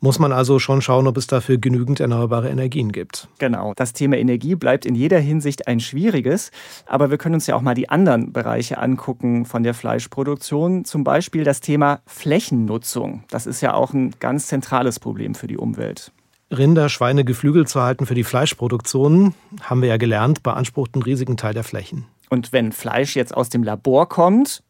muss 0.01 0.19
man 0.19 0.33
also 0.33 0.59
schon 0.59 0.81
schauen, 0.81 1.07
ob 1.07 1.15
es 1.15 1.27
dafür 1.27 1.57
genügend 1.57 1.99
erneuerbare 1.99 2.49
Energien 2.49 2.91
gibt. 2.91 3.27
Genau, 3.37 3.73
das 3.75 3.93
Thema 3.93 4.17
Energie 4.17 4.55
bleibt 4.55 4.85
in 4.85 4.95
jeder 4.95 5.19
Hinsicht 5.19 5.67
ein 5.67 5.79
schwieriges, 5.79 6.51
aber 6.87 7.11
wir 7.11 7.17
können 7.17 7.35
uns 7.35 7.47
ja 7.47 7.55
auch 7.55 7.61
mal 7.61 7.75
die 7.75 7.87
anderen 7.87 8.33
Bereiche 8.33 8.79
angucken 8.79 9.45
von 9.45 9.63
der 9.63 9.75
Fleischproduktion, 9.75 10.85
zum 10.85 11.03
Beispiel 11.03 11.43
das 11.43 11.61
Thema 11.61 12.01
Flächennutzung. 12.07 13.23
Das 13.29 13.45
ist 13.45 13.61
ja 13.61 13.75
auch 13.75 13.93
ein 13.93 14.15
ganz 14.19 14.47
zentrales 14.47 14.99
Problem 14.99 15.35
für 15.35 15.47
die 15.47 15.57
Umwelt. 15.57 16.11
Rinder, 16.49 16.89
Schweine, 16.89 17.23
Geflügel 17.23 17.65
zu 17.65 17.81
halten 17.81 18.05
für 18.05 18.15
die 18.15 18.25
Fleischproduktion, 18.25 19.35
haben 19.61 19.81
wir 19.81 19.89
ja 19.89 19.97
gelernt, 19.97 20.43
beansprucht 20.43 20.95
einen 20.95 21.03
riesigen 21.03 21.37
Teil 21.37 21.53
der 21.53 21.63
Flächen. 21.63 22.05
Und 22.29 22.51
wenn 22.51 22.71
Fleisch 22.71 23.15
jetzt 23.15 23.35
aus 23.35 23.49
dem 23.49 23.63
Labor 23.63 24.09
kommt, 24.09 24.63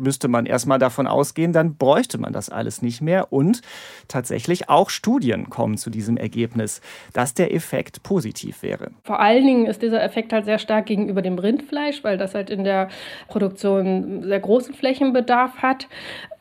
müsste 0.00 0.28
man 0.28 0.46
erstmal 0.46 0.78
davon 0.78 1.06
ausgehen, 1.06 1.52
dann 1.52 1.76
bräuchte 1.76 2.18
man 2.18 2.32
das 2.32 2.48
alles 2.48 2.82
nicht 2.82 3.00
mehr. 3.00 3.32
Und 3.32 3.62
tatsächlich 4.08 4.68
auch 4.68 4.90
Studien 4.90 5.50
kommen 5.50 5.76
zu 5.76 5.90
diesem 5.90 6.16
Ergebnis, 6.16 6.80
dass 7.12 7.34
der 7.34 7.54
Effekt 7.54 8.02
positiv 8.02 8.62
wäre. 8.62 8.90
Vor 9.04 9.20
allen 9.20 9.44
Dingen 9.44 9.66
ist 9.66 9.82
dieser 9.82 10.02
Effekt 10.02 10.32
halt 10.32 10.44
sehr 10.44 10.58
stark 10.58 10.86
gegenüber 10.86 11.22
dem 11.22 11.38
Rindfleisch, 11.38 12.02
weil 12.02 12.18
das 12.18 12.34
halt 12.34 12.50
in 12.50 12.64
der 12.64 12.88
Produktion 13.28 14.22
sehr 14.24 14.40
großen 14.40 14.74
Flächenbedarf 14.74 15.58
hat. 15.58 15.88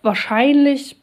Wahrscheinlich 0.02 0.96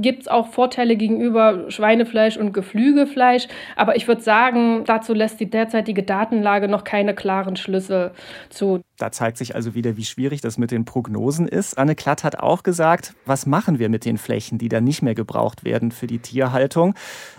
gibt 0.00 0.22
es 0.22 0.28
auch 0.28 0.48
Vorteile 0.48 0.96
gegenüber 0.96 1.70
Schweinefleisch 1.70 2.36
und 2.36 2.52
Geflügelfleisch. 2.52 3.48
Aber 3.76 3.96
ich 3.96 4.06
würde 4.08 4.22
sagen, 4.22 4.84
dazu 4.84 5.14
lässt 5.14 5.40
die 5.40 5.50
derzeitige 5.50 6.02
Datenlage 6.02 6.68
noch 6.68 6.84
keine 6.84 7.14
klaren 7.14 7.56
Schlüsse 7.56 8.12
zu. 8.50 8.80
Da 8.98 9.12
zeigt 9.12 9.38
sich 9.38 9.54
also 9.54 9.74
wieder, 9.74 9.96
wie 9.96 10.04
schwierig 10.04 10.40
das 10.40 10.58
mit 10.58 10.70
den 10.70 10.84
Prognosen 10.84 11.46
ist. 11.46 11.76
Anne 11.76 11.94
Klatt 11.94 12.24
hat 12.24 12.38
auch 12.38 12.62
gesagt, 12.62 13.14
was 13.26 13.46
machen 13.46 13.78
wir 13.78 13.88
mit 13.88 14.04
den 14.04 14.18
Flächen, 14.18 14.58
die 14.58 14.68
dann 14.68 14.84
nicht 14.84 15.02
mehr 15.02 15.14
gebraucht 15.14 15.64
werden 15.64 15.92
für 15.92 16.06
die 16.06 16.18
Tierhaltung? 16.18 16.94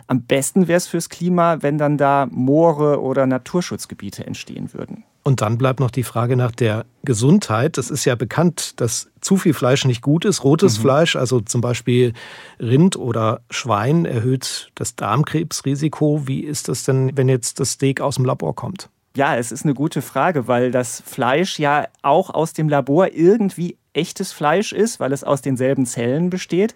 Am 0.07 0.23
besten 0.23 0.67
wäre 0.67 0.77
es 0.77 0.87
fürs 0.87 1.09
Klima, 1.09 1.61
wenn 1.61 1.77
dann 1.77 1.97
da 1.97 2.27
Moore 2.29 3.01
oder 3.01 3.25
Naturschutzgebiete 3.25 4.25
entstehen 4.25 4.73
würden. 4.73 5.03
Und 5.27 5.41
dann 5.41 5.57
bleibt 5.57 5.81
noch 5.81 5.91
die 5.91 6.03
Frage 6.03 6.37
nach 6.37 6.51
der 6.51 6.85
Gesundheit. 7.03 7.77
Es 7.77 7.91
ist 7.91 8.05
ja 8.05 8.15
bekannt, 8.15 8.79
dass 8.79 9.09
zu 9.19 9.35
viel 9.35 9.53
Fleisch 9.53 9.83
nicht 9.83 10.01
gut 10.01 10.23
ist. 10.23 10.45
Rotes 10.45 10.77
mhm. 10.77 10.83
Fleisch, 10.83 11.17
also 11.17 11.41
zum 11.41 11.59
Beispiel 11.59 12.13
Rind 12.61 12.95
oder 12.95 13.41
Schwein, 13.49 14.05
erhöht 14.05 14.71
das 14.75 14.95
Darmkrebsrisiko. 14.95 16.29
Wie 16.29 16.39
ist 16.39 16.69
das 16.69 16.85
denn, 16.85 17.11
wenn 17.17 17.27
jetzt 17.27 17.59
das 17.59 17.71
Steak 17.71 17.99
aus 17.99 18.15
dem 18.15 18.23
Labor 18.23 18.55
kommt? 18.55 18.89
Ja, 19.17 19.35
es 19.35 19.51
ist 19.51 19.65
eine 19.65 19.73
gute 19.73 20.01
Frage, 20.01 20.47
weil 20.47 20.71
das 20.71 21.03
Fleisch 21.05 21.59
ja 21.59 21.87
auch 22.03 22.29
aus 22.29 22.53
dem 22.53 22.69
Labor 22.69 23.09
irgendwie 23.11 23.75
echtes 23.97 24.31
Fleisch 24.31 24.71
ist, 24.71 24.99
weil 24.99 25.12
es 25.12 25.23
aus 25.23 25.41
denselben 25.41 25.86
Zellen 25.86 26.29
besteht. 26.29 26.73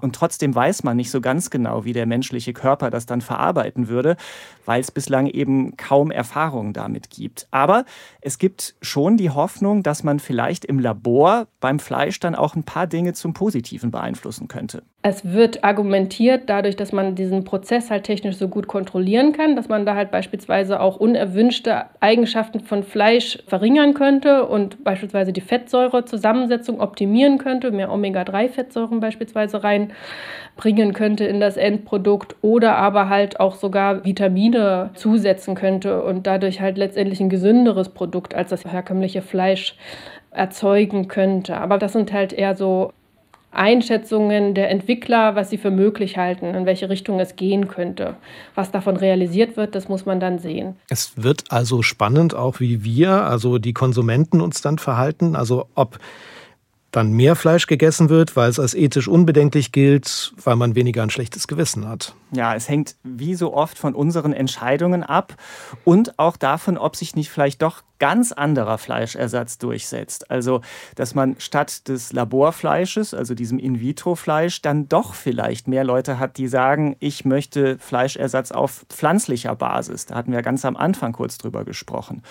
Und 0.00 0.14
trotzdem 0.14 0.54
weiß 0.54 0.82
man 0.82 0.96
nicht 0.96 1.10
so 1.10 1.20
ganz 1.20 1.50
genau, 1.50 1.84
wie 1.84 1.92
der 1.92 2.06
menschliche 2.06 2.52
Körper 2.52 2.90
das 2.90 3.06
dann 3.06 3.20
verarbeiten 3.20 3.88
würde, 3.88 4.16
weil 4.66 4.80
es 4.80 4.90
bislang 4.90 5.26
eben 5.26 5.76
kaum 5.76 6.10
Erfahrungen 6.10 6.72
damit 6.72 7.10
gibt. 7.10 7.46
Aber 7.50 7.84
es 8.20 8.38
gibt 8.38 8.74
schon 8.82 9.16
die 9.16 9.30
Hoffnung, 9.30 9.82
dass 9.82 10.02
man 10.02 10.18
vielleicht 10.18 10.64
im 10.64 10.78
Labor 10.78 11.46
beim 11.60 11.78
Fleisch 11.78 12.20
dann 12.20 12.34
auch 12.34 12.56
ein 12.56 12.64
paar 12.64 12.86
Dinge 12.86 13.12
zum 13.14 13.32
Positiven 13.32 13.90
beeinflussen 13.90 14.48
könnte. 14.48 14.82
Es 15.06 15.22
wird 15.32 15.64
argumentiert, 15.64 16.44
dadurch, 16.46 16.76
dass 16.76 16.92
man 16.92 17.14
diesen 17.14 17.44
Prozess 17.44 17.90
halt 17.90 18.04
technisch 18.04 18.36
so 18.36 18.48
gut 18.48 18.68
kontrollieren 18.68 19.34
kann, 19.34 19.54
dass 19.54 19.68
man 19.68 19.84
da 19.84 19.94
halt 19.94 20.10
beispielsweise 20.10 20.80
auch 20.80 20.96
unerwünschte 20.96 21.84
Eigenschaften 22.00 22.60
von 22.60 22.82
Fleisch 22.82 23.38
verringern 23.46 23.92
könnte 23.92 24.46
und 24.46 24.82
beispielsweise 24.82 25.34
die 25.34 25.42
Fettsäurezusammensetzung 26.64 26.80
optimieren 26.80 27.38
könnte, 27.38 27.70
mehr 27.70 27.92
Omega-3-Fettsäuren 27.92 29.00
beispielsweise 29.00 29.62
reinbringen 29.62 30.92
könnte 30.92 31.24
in 31.24 31.40
das 31.40 31.56
Endprodukt 31.56 32.36
oder 32.42 32.76
aber 32.76 33.08
halt 33.08 33.40
auch 33.40 33.56
sogar 33.56 34.04
Vitamine 34.04 34.90
zusetzen 34.94 35.54
könnte 35.54 36.02
und 36.02 36.26
dadurch 36.26 36.60
halt 36.60 36.78
letztendlich 36.78 37.20
ein 37.20 37.28
gesünderes 37.28 37.90
Produkt 37.90 38.34
als 38.34 38.50
das 38.50 38.64
herkömmliche 38.64 39.22
Fleisch 39.22 39.76
erzeugen 40.30 41.08
könnte. 41.08 41.56
Aber 41.58 41.78
das 41.78 41.92
sind 41.92 42.12
halt 42.12 42.32
eher 42.32 42.56
so 42.56 42.92
Einschätzungen 43.54 44.54
der 44.54 44.70
Entwickler, 44.70 45.36
was 45.36 45.50
sie 45.50 45.58
für 45.58 45.70
möglich 45.70 46.16
halten, 46.16 46.54
in 46.54 46.66
welche 46.66 46.90
Richtung 46.90 47.20
es 47.20 47.36
gehen 47.36 47.68
könnte. 47.68 48.16
Was 48.54 48.70
davon 48.70 48.96
realisiert 48.96 49.56
wird, 49.56 49.74
das 49.74 49.88
muss 49.88 50.06
man 50.06 50.20
dann 50.20 50.38
sehen. 50.38 50.74
Es 50.90 51.12
wird 51.16 51.44
also 51.50 51.82
spannend, 51.82 52.34
auch 52.34 52.60
wie 52.60 52.84
wir, 52.84 53.10
also 53.10 53.58
die 53.58 53.72
Konsumenten 53.72 54.40
uns 54.40 54.60
dann 54.60 54.78
verhalten. 54.78 55.36
Also 55.36 55.66
ob 55.74 55.98
dann 56.96 57.12
mehr 57.12 57.36
Fleisch 57.36 57.66
gegessen 57.66 58.08
wird, 58.08 58.36
weil 58.36 58.48
es 58.48 58.58
als 58.58 58.74
ethisch 58.74 59.08
unbedenklich 59.08 59.72
gilt, 59.72 60.32
weil 60.42 60.56
man 60.56 60.74
weniger 60.74 61.02
ein 61.02 61.10
schlechtes 61.10 61.48
Gewissen 61.48 61.88
hat. 61.88 62.14
Ja, 62.32 62.54
es 62.54 62.68
hängt 62.68 62.96
wie 63.02 63.34
so 63.34 63.54
oft 63.54 63.78
von 63.78 63.94
unseren 63.94 64.32
Entscheidungen 64.32 65.02
ab 65.02 65.34
und 65.84 66.18
auch 66.18 66.36
davon, 66.36 66.78
ob 66.78 66.96
sich 66.96 67.16
nicht 67.16 67.30
vielleicht 67.30 67.62
doch 67.62 67.82
ganz 67.98 68.32
anderer 68.32 68.78
Fleischersatz 68.78 69.58
durchsetzt. 69.58 70.30
Also, 70.30 70.60
dass 70.94 71.14
man 71.14 71.36
statt 71.38 71.88
des 71.88 72.12
Laborfleisches, 72.12 73.14
also 73.14 73.34
diesem 73.34 73.58
In-vitro-Fleisch, 73.58 74.62
dann 74.62 74.88
doch 74.88 75.14
vielleicht 75.14 75.68
mehr 75.68 75.84
Leute 75.84 76.18
hat, 76.18 76.38
die 76.38 76.48
sagen, 76.48 76.96
ich 77.00 77.24
möchte 77.24 77.78
Fleischersatz 77.78 78.52
auf 78.52 78.84
pflanzlicher 78.88 79.54
Basis. 79.54 80.06
Da 80.06 80.16
hatten 80.16 80.32
wir 80.32 80.42
ganz 80.42 80.64
am 80.64 80.76
Anfang 80.76 81.12
kurz 81.12 81.38
drüber 81.38 81.64
gesprochen. 81.64 82.22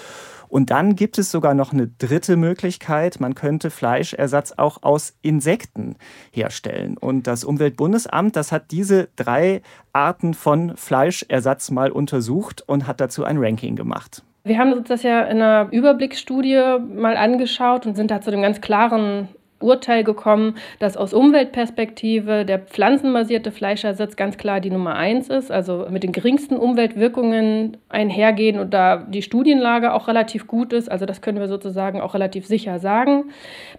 Und 0.54 0.70
dann 0.70 0.96
gibt 0.96 1.18
es 1.18 1.32
sogar 1.32 1.56
noch 1.56 1.74
eine 1.74 1.88
dritte 1.88 2.36
Möglichkeit. 2.36 3.20
Man 3.20 3.34
könnte 3.34 3.72
Fleischersatz 3.72 4.54
auch 4.56 4.84
aus 4.84 5.16
Insekten 5.24 5.96
herstellen. 6.32 6.96
Und 6.96 7.26
das 7.26 7.44
Umweltbundesamt, 7.44 8.36
das 8.36 8.52
hat 8.52 8.70
diese 8.70 9.10
drei 9.16 9.64
Arten 9.94 10.36
von 10.36 10.78
Fleischersatz 10.78 11.72
mal 11.72 11.92
untersucht 11.92 12.64
und 12.68 12.86
hat 12.86 13.02
dazu 13.02 13.24
ein 13.24 13.38
Ranking 13.40 13.76
gemacht. 13.76 14.24
Wir 14.46 14.58
haben 14.58 14.74
uns 14.74 14.90
das 14.90 15.04
ja 15.04 15.22
in 15.22 15.42
einer 15.42 15.70
Überblicksstudie 15.72 16.62
mal 16.94 17.16
angeschaut 17.16 17.86
und 17.86 17.96
sind 17.96 18.12
da 18.12 18.20
zu 18.20 18.30
dem 18.30 18.42
ganz 18.42 18.60
klaren 18.60 19.30
Urteil 19.62 20.04
gekommen, 20.04 20.56
dass 20.80 20.98
aus 20.98 21.14
Umweltperspektive 21.14 22.44
der 22.44 22.60
pflanzenbasierte 22.60 23.52
Fleischersatz 23.52 24.18
ganz 24.18 24.36
klar 24.36 24.60
die 24.60 24.70
Nummer 24.70 24.96
eins 24.96 25.30
ist, 25.30 25.50
also 25.50 25.88
mit 25.90 26.04
den 26.04 26.12
geringsten 26.12 26.58
Umweltwirkungen 26.58 27.78
einhergehen 27.88 28.60
und 28.60 28.74
da 28.74 28.98
die 28.98 29.22
Studienlage 29.22 29.94
auch 29.94 30.10
relativ 30.10 30.46
gut 30.46 30.74
ist. 30.74 30.92
Also 30.92 31.06
das 31.06 31.22
können 31.22 31.40
wir 31.40 31.48
sozusagen 31.48 32.02
auch 32.02 32.14
relativ 32.14 32.46
sicher 32.46 32.80
sagen. 32.80 33.32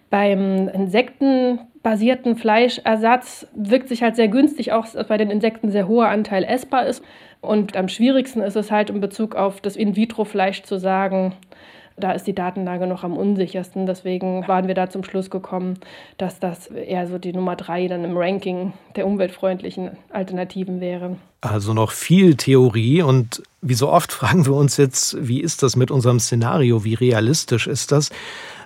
Beim 0.09 0.69
insektenbasierten 0.69 2.37
Fleischersatz 2.37 3.47
wirkt 3.55 3.91
sich 3.91 4.03
halt 4.03 4.17
sehr 4.17 4.29
günstig 4.29 4.73
aus, 4.73 4.93
dass 4.93 5.07
bei 5.07 5.19
den 5.19 5.31
Insekten 5.31 5.71
sehr 5.71 5.87
hoher 5.87 6.09
Anteil 6.09 6.45
essbar 6.45 6.87
ist. 6.87 7.05
Und 7.45 7.77
am 7.77 7.89
schwierigsten 7.89 8.41
ist 8.41 8.57
es 8.57 8.71
halt 8.71 8.91
in 8.91 9.01
Bezug 9.01 9.35
auf 9.35 9.61
das 9.61 9.77
In-vitro-Fleisch 9.77 10.63
zu 10.63 10.79
sagen, 10.79 11.35
da 11.97 12.11
ist 12.11 12.27
die 12.27 12.35
Datenlage 12.35 12.87
noch 12.87 13.05
am 13.05 13.17
unsichersten. 13.17 13.87
Deswegen 13.87 14.47
waren 14.49 14.67
wir 14.67 14.75
da 14.75 14.91
zum 14.91 15.05
Schluss 15.05 15.31
gekommen, 15.31 15.79
dass 16.19 16.41
das 16.41 16.67
eher 16.67 17.07
so 17.07 17.19
die 17.19 17.33
Nummer 17.33 17.55
drei 17.55 17.87
dann 17.87 18.05
im 18.05 18.17
Ranking 18.17 18.73
der 18.97 19.07
umweltfreundlichen 19.07 19.93
Alternativen 20.11 20.81
wäre. 20.81 21.17
Also 21.41 21.73
noch 21.73 21.93
viel 21.93 22.37
Theorie 22.37 23.03
und 23.03 23.43
Wie 23.61 23.75
so 23.75 23.91
oft 23.91 24.13
fragen 24.21 24.45
wir 24.45 24.55
uns 24.55 24.77
jetzt, 24.77 25.17
wie 25.27 25.41
ist 25.41 25.63
das 25.63 25.77
mit 25.77 25.91
unserem 25.91 26.19
Szenario? 26.19 26.85
Wie 26.85 26.95
realistisch 26.95 27.67
ist 27.67 27.93
das? 27.93 28.11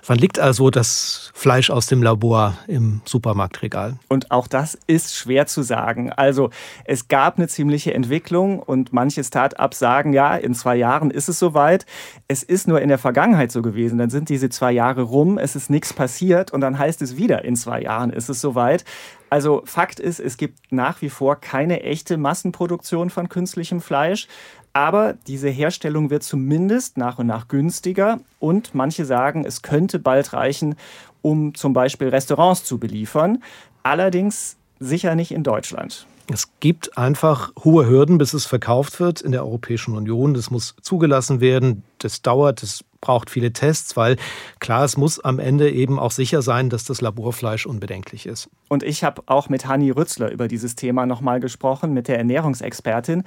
Wann 0.05 0.17
liegt 0.17 0.39
also 0.39 0.69
das 0.69 1.31
Fleisch 1.33 1.69
aus 1.69 1.87
dem 1.87 2.01
Labor 2.01 2.57
im 2.67 3.01
Supermarktregal? 3.05 3.97
Und 4.07 4.31
auch 4.31 4.47
das 4.47 4.77
ist 4.87 5.15
schwer 5.15 5.45
zu 5.47 5.61
sagen. 5.61 6.11
Also 6.11 6.49
es 6.85 7.07
gab 7.07 7.37
eine 7.37 7.47
ziemliche 7.47 7.93
Entwicklung 7.93 8.59
und 8.59 8.93
manche 8.93 9.23
Start-ups 9.23 9.79
sagen, 9.79 10.13
ja, 10.13 10.35
in 10.35 10.53
zwei 10.53 10.75
Jahren 10.75 11.11
ist 11.11 11.29
es 11.29 11.39
soweit. 11.39 11.85
Es 12.27 12.43
ist 12.43 12.67
nur 12.67 12.81
in 12.81 12.89
der 12.89 12.97
Vergangenheit 12.97 13.51
so 13.51 13.61
gewesen. 13.61 13.97
Dann 13.97 14.09
sind 14.09 14.29
diese 14.29 14.49
zwei 14.49 14.71
Jahre 14.71 15.01
rum, 15.01 15.37
es 15.37 15.55
ist 15.55 15.69
nichts 15.69 15.93
passiert 15.93 16.51
und 16.51 16.61
dann 16.61 16.77
heißt 16.77 17.01
es 17.01 17.17
wieder, 17.17 17.43
in 17.43 17.55
zwei 17.55 17.81
Jahren 17.81 18.11
ist 18.11 18.29
es 18.29 18.41
soweit. 18.41 18.85
Also 19.29 19.61
Fakt 19.65 19.99
ist, 19.99 20.19
es 20.19 20.37
gibt 20.37 20.71
nach 20.71 21.01
wie 21.01 21.09
vor 21.09 21.35
keine 21.35 21.83
echte 21.83 22.17
Massenproduktion 22.17 23.09
von 23.09 23.29
künstlichem 23.29 23.79
Fleisch. 23.79 24.27
Aber 24.73 25.13
diese 25.27 25.49
Herstellung 25.49 26.09
wird 26.09 26.23
zumindest 26.23 26.97
nach 26.97 27.19
und 27.19 27.27
nach 27.27 27.47
günstiger 27.47 28.19
und 28.39 28.75
manche 28.75 29.05
sagen, 29.05 29.45
es 29.45 29.61
könnte 29.61 29.99
bald 29.99 30.33
reichen, 30.33 30.75
um 31.21 31.55
zum 31.55 31.73
Beispiel 31.73 32.09
Restaurants 32.09 32.63
zu 32.63 32.77
beliefern. 32.77 33.43
Allerdings 33.83 34.57
sicher 34.79 35.15
nicht 35.15 35.31
in 35.31 35.43
Deutschland. 35.43 36.05
Es 36.31 36.47
gibt 36.59 36.95
einfach 36.97 37.51
hohe 37.63 37.87
Hürden, 37.87 38.19
bis 38.19 38.33
es 38.33 38.45
verkauft 38.45 38.99
wird 38.99 39.21
in 39.21 39.31
der 39.31 39.43
Europäischen 39.43 39.95
Union. 39.95 40.35
Das 40.35 40.51
muss 40.51 40.75
zugelassen 40.81 41.41
werden. 41.41 41.83
Das 41.97 42.21
dauert, 42.21 42.61
das 42.61 42.83
braucht 43.01 43.29
viele 43.29 43.53
Tests, 43.53 43.95
weil 43.95 44.17
klar, 44.59 44.83
es 44.83 44.97
muss 44.97 45.19
am 45.19 45.39
Ende 45.39 45.71
eben 45.71 45.99
auch 45.99 46.11
sicher 46.11 46.41
sein, 46.41 46.69
dass 46.69 46.83
das 46.83 47.01
Laborfleisch 47.01 47.65
unbedenklich 47.65 48.25
ist. 48.25 48.49
Und 48.67 48.83
ich 48.83 49.03
habe 49.03 49.23
auch 49.25 49.49
mit 49.49 49.65
Hanni 49.65 49.91
Rützler 49.91 50.31
über 50.31 50.47
dieses 50.47 50.75
Thema 50.75 51.05
nochmal 51.05 51.39
gesprochen, 51.39 51.93
mit 51.93 52.07
der 52.07 52.17
Ernährungsexpertin. 52.17 53.23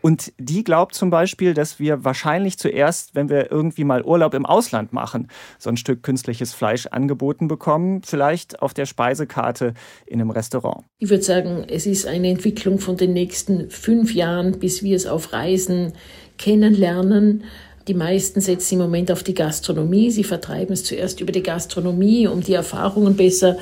Und 0.00 0.32
die 0.38 0.64
glaubt 0.64 0.94
zum 0.94 1.10
Beispiel, 1.10 1.54
dass 1.54 1.78
wir 1.78 2.04
wahrscheinlich 2.04 2.58
zuerst, 2.58 3.14
wenn 3.14 3.28
wir 3.28 3.50
irgendwie 3.50 3.84
mal 3.84 4.02
Urlaub 4.02 4.34
im 4.34 4.46
Ausland 4.46 4.92
machen, 4.92 5.28
so 5.58 5.70
ein 5.70 5.76
Stück 5.76 6.02
künstliches 6.02 6.54
Fleisch 6.54 6.86
angeboten 6.86 7.48
bekommen, 7.48 8.02
vielleicht 8.02 8.62
auf 8.62 8.74
der 8.74 8.86
Speisekarte 8.86 9.74
in 10.06 10.20
einem 10.20 10.30
Restaurant. 10.30 10.84
Ich 10.98 11.10
würde 11.10 11.22
sagen, 11.22 11.64
es 11.68 11.86
ist 11.86 12.06
eine 12.06 12.28
Entwicklung 12.28 12.78
von 12.78 12.96
den 12.96 13.12
nächsten 13.12 13.70
fünf 13.70 14.14
Jahren, 14.14 14.58
bis 14.58 14.82
wir 14.82 14.96
es 14.96 15.06
auf 15.06 15.32
Reisen 15.32 15.92
kennenlernen. 16.38 17.44
Die 17.88 17.94
meisten 17.94 18.40
setzen 18.40 18.74
im 18.74 18.80
Moment 18.80 19.12
auf 19.12 19.22
die 19.22 19.34
Gastronomie. 19.34 20.10
Sie 20.10 20.24
vertreiben 20.24 20.72
es 20.72 20.82
zuerst 20.82 21.20
über 21.20 21.30
die 21.30 21.42
Gastronomie, 21.42 22.26
um 22.26 22.42
die 22.42 22.54
Erfahrungen 22.54 23.14
besser 23.14 23.56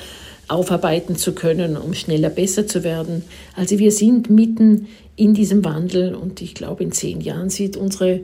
aufarbeiten 0.48 1.16
zu 1.16 1.34
können, 1.34 1.76
um 1.76 1.92
schneller 1.94 2.30
besser 2.30 2.66
zu 2.66 2.84
werden. 2.84 3.24
Also 3.54 3.78
wir 3.78 3.92
sind 3.92 4.30
mitten 4.30 4.88
in 5.16 5.34
diesem 5.34 5.64
Wandel 5.64 6.14
und 6.14 6.40
ich 6.40 6.54
glaube, 6.54 6.84
in 6.84 6.92
zehn 6.92 7.20
Jahren 7.20 7.50
sieht 7.50 7.76
unsere 7.76 8.20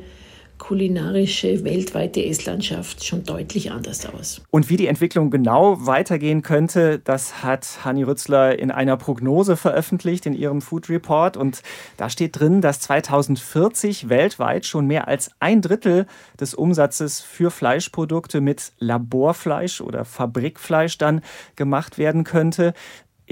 kulinarische 0.61 1.65
weltweite 1.65 2.25
Esslandschaft 2.25 3.05
schon 3.05 3.25
deutlich 3.25 3.73
anders 3.73 4.07
aus. 4.07 4.43
Und 4.51 4.69
wie 4.69 4.77
die 4.77 4.87
Entwicklung 4.87 5.31
genau 5.31 5.85
weitergehen 5.87 6.43
könnte, 6.43 7.01
das 7.01 7.43
hat 7.43 7.85
Hanni 7.85 8.05
Rützler 8.05 8.57
in 8.59 8.71
einer 8.71 8.97
Prognose 8.97 9.57
veröffentlicht 9.57 10.27
in 10.27 10.35
ihrem 10.35 10.61
Food 10.61 10.89
Report. 10.89 11.37
Und 11.37 11.63
da 11.97 12.11
steht 12.11 12.39
drin, 12.39 12.61
dass 12.61 12.79
2040 12.81 14.11
weltweit 14.11 14.67
schon 14.67 14.87
mehr 14.87 15.09
als 15.09 15.31
ein 15.41 15.63
Drittel 15.63 16.07
des 16.39 16.55
Umsatzes 16.55 17.21
für 17.21 17.51
Fleischprodukte 17.51 18.41
mit 18.41 18.73
Laborfleisch 18.79 19.81
oder 19.81 20.05
Fabrikfleisch 20.05 20.99
dann 20.99 21.23
gemacht 21.57 21.97
werden 21.97 22.23
könnte. 22.23 22.75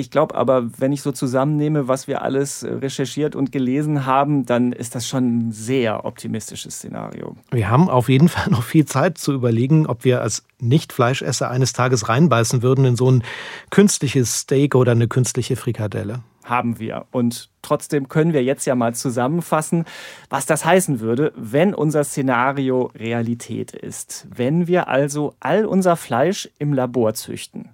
Ich 0.00 0.12
glaube 0.12 0.36
aber, 0.36 0.70
wenn 0.78 0.92
ich 0.92 1.02
so 1.02 1.10
zusammennehme, 1.10 1.88
was 1.88 2.06
wir 2.06 2.22
alles 2.22 2.62
äh, 2.62 2.72
recherchiert 2.72 3.34
und 3.34 3.50
gelesen 3.50 4.06
haben, 4.06 4.46
dann 4.46 4.70
ist 4.70 4.94
das 4.94 5.08
schon 5.08 5.48
ein 5.48 5.52
sehr 5.52 6.04
optimistisches 6.04 6.76
Szenario. 6.76 7.34
Wir 7.50 7.68
haben 7.68 7.90
auf 7.90 8.08
jeden 8.08 8.28
Fall 8.28 8.48
noch 8.50 8.62
viel 8.62 8.86
Zeit 8.86 9.18
zu 9.18 9.32
überlegen, 9.32 9.88
ob 9.88 10.04
wir 10.04 10.22
als 10.22 10.44
Nicht-Fleischesser 10.60 11.50
eines 11.50 11.72
Tages 11.72 12.08
reinbeißen 12.08 12.62
würden 12.62 12.84
in 12.84 12.94
so 12.94 13.10
ein 13.10 13.24
künstliches 13.70 14.38
Steak 14.38 14.76
oder 14.76 14.92
eine 14.92 15.08
künstliche 15.08 15.56
Frikadelle. 15.56 16.20
Haben 16.44 16.78
wir. 16.78 17.06
Und 17.10 17.50
trotzdem 17.62 18.08
können 18.08 18.32
wir 18.32 18.44
jetzt 18.44 18.66
ja 18.66 18.76
mal 18.76 18.94
zusammenfassen, 18.94 19.84
was 20.30 20.46
das 20.46 20.64
heißen 20.64 21.00
würde, 21.00 21.32
wenn 21.34 21.74
unser 21.74 22.04
Szenario 22.04 22.92
Realität 22.94 23.72
ist. 23.72 24.28
Wenn 24.32 24.68
wir 24.68 24.86
also 24.86 25.34
all 25.40 25.66
unser 25.66 25.96
Fleisch 25.96 26.48
im 26.60 26.72
Labor 26.72 27.14
züchten. 27.14 27.70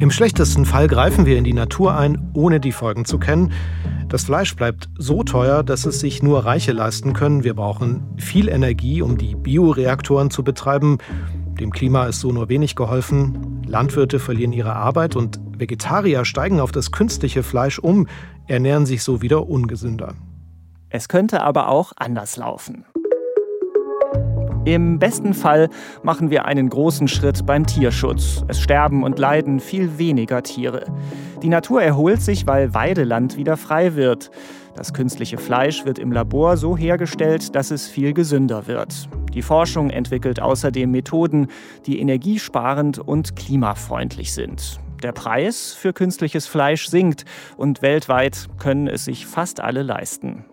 Im 0.00 0.10
schlechtesten 0.10 0.64
Fall 0.64 0.88
greifen 0.88 1.26
wir 1.26 1.36
in 1.36 1.44
die 1.44 1.52
Natur 1.52 1.94
ein, 1.94 2.30
ohne 2.32 2.58
die 2.58 2.72
Folgen 2.72 3.04
zu 3.04 3.18
kennen. 3.18 3.52
Das 4.08 4.24
Fleisch 4.24 4.56
bleibt 4.56 4.88
so 4.96 5.22
teuer, 5.24 5.62
dass 5.62 5.84
es 5.84 6.00
sich 6.00 6.22
nur 6.22 6.46
Reiche 6.46 6.72
leisten 6.72 7.12
können. 7.12 7.44
Wir 7.44 7.52
brauchen 7.52 8.02
viel 8.16 8.48
Energie, 8.48 9.02
um 9.02 9.18
die 9.18 9.34
Bioreaktoren 9.34 10.30
zu 10.30 10.42
betreiben. 10.42 10.96
Dem 11.60 11.70
Klima 11.70 12.06
ist 12.06 12.20
so 12.20 12.32
nur 12.32 12.48
wenig 12.48 12.76
geholfen. 12.76 13.62
Landwirte 13.66 14.20
verlieren 14.20 14.54
ihre 14.54 14.74
Arbeit 14.74 15.16
und 15.16 15.38
Vegetarier 15.58 16.24
steigen 16.24 16.60
auf 16.60 16.72
das 16.72 16.92
künstliche 16.92 17.42
Fleisch 17.42 17.78
um, 17.78 18.08
ernähren 18.46 18.86
sich 18.86 19.02
so 19.02 19.20
wieder 19.20 19.50
ungesünder. 19.50 20.14
Es 20.88 21.08
könnte 21.08 21.42
aber 21.42 21.68
auch 21.68 21.92
anders 21.96 22.38
laufen. 22.38 22.86
Im 24.66 24.98
besten 24.98 25.32
Fall 25.32 25.70
machen 26.02 26.28
wir 26.28 26.44
einen 26.44 26.68
großen 26.68 27.08
Schritt 27.08 27.46
beim 27.46 27.66
Tierschutz. 27.66 28.44
Es 28.46 28.60
sterben 28.60 29.04
und 29.04 29.18
leiden 29.18 29.58
viel 29.58 29.96
weniger 29.96 30.42
Tiere. 30.42 30.84
Die 31.42 31.48
Natur 31.48 31.82
erholt 31.82 32.20
sich, 32.20 32.46
weil 32.46 32.74
Weideland 32.74 33.38
wieder 33.38 33.56
frei 33.56 33.94
wird. 33.94 34.30
Das 34.76 34.92
künstliche 34.92 35.38
Fleisch 35.38 35.86
wird 35.86 35.98
im 35.98 36.12
Labor 36.12 36.58
so 36.58 36.76
hergestellt, 36.76 37.54
dass 37.56 37.70
es 37.70 37.88
viel 37.88 38.12
gesünder 38.12 38.66
wird. 38.66 39.08
Die 39.32 39.40
Forschung 39.40 39.88
entwickelt 39.88 40.40
außerdem 40.40 40.90
Methoden, 40.90 41.46
die 41.86 41.98
energiesparend 41.98 42.98
und 42.98 43.36
klimafreundlich 43.36 44.34
sind. 44.34 44.78
Der 45.02 45.12
Preis 45.12 45.72
für 45.72 45.94
künstliches 45.94 46.46
Fleisch 46.46 46.88
sinkt 46.88 47.24
und 47.56 47.80
weltweit 47.80 48.48
können 48.58 48.88
es 48.88 49.06
sich 49.06 49.24
fast 49.24 49.60
alle 49.60 49.82
leisten. 49.82 50.44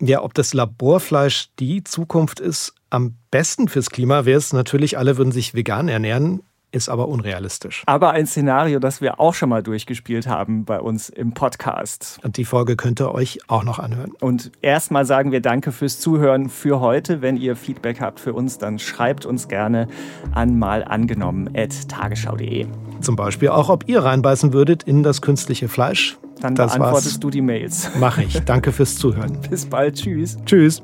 Ja, 0.00 0.22
ob 0.22 0.32
das 0.32 0.54
Laborfleisch 0.54 1.48
die 1.58 1.82
Zukunft 1.82 2.38
ist, 2.38 2.77
am 2.90 3.14
besten 3.30 3.68
fürs 3.68 3.90
Klima 3.90 4.24
wäre 4.24 4.38
es 4.38 4.52
natürlich, 4.52 4.98
alle 4.98 5.16
würden 5.18 5.30
sich 5.32 5.54
vegan 5.54 5.88
ernähren, 5.88 6.42
ist 6.70 6.90
aber 6.90 7.08
unrealistisch. 7.08 7.82
Aber 7.86 8.10
ein 8.10 8.26
Szenario, 8.26 8.78
das 8.78 9.00
wir 9.00 9.18
auch 9.20 9.32
schon 9.32 9.48
mal 9.48 9.62
durchgespielt 9.62 10.26
haben 10.26 10.66
bei 10.66 10.78
uns 10.80 11.08
im 11.08 11.32
Podcast. 11.32 12.18
Und 12.22 12.36
die 12.36 12.44
Folge 12.44 12.76
könnt 12.76 13.00
ihr 13.00 13.14
euch 13.14 13.38
auch 13.48 13.64
noch 13.64 13.78
anhören. 13.78 14.12
Und 14.20 14.52
erstmal 14.60 15.06
sagen 15.06 15.32
wir 15.32 15.40
Danke 15.40 15.72
fürs 15.72 15.98
Zuhören 15.98 16.50
für 16.50 16.80
heute. 16.80 17.22
Wenn 17.22 17.38
ihr 17.38 17.56
Feedback 17.56 18.02
habt 18.02 18.20
für 18.20 18.34
uns, 18.34 18.58
dann 18.58 18.78
schreibt 18.78 19.24
uns 19.24 19.48
gerne 19.48 19.88
an 20.32 20.58
malangenommen.tagesschau.de. 20.58 22.66
Zum 23.00 23.16
Beispiel 23.16 23.48
auch, 23.48 23.70
ob 23.70 23.88
ihr 23.88 24.04
reinbeißen 24.04 24.52
würdet 24.52 24.82
in 24.82 25.02
das 25.02 25.22
künstliche 25.22 25.68
Fleisch. 25.68 26.18
Dann 26.40 26.54
das 26.54 26.74
beantwortest 26.74 27.14
war's. 27.14 27.20
du 27.20 27.30
die 27.30 27.40
Mails. 27.40 27.88
Mache 27.98 28.24
ich. 28.24 28.40
Danke 28.44 28.72
fürs 28.72 28.96
Zuhören. 28.96 29.40
Bis 29.50 29.64
bald. 29.66 29.96
Tschüss. 29.96 30.36
Tschüss. 30.44 30.82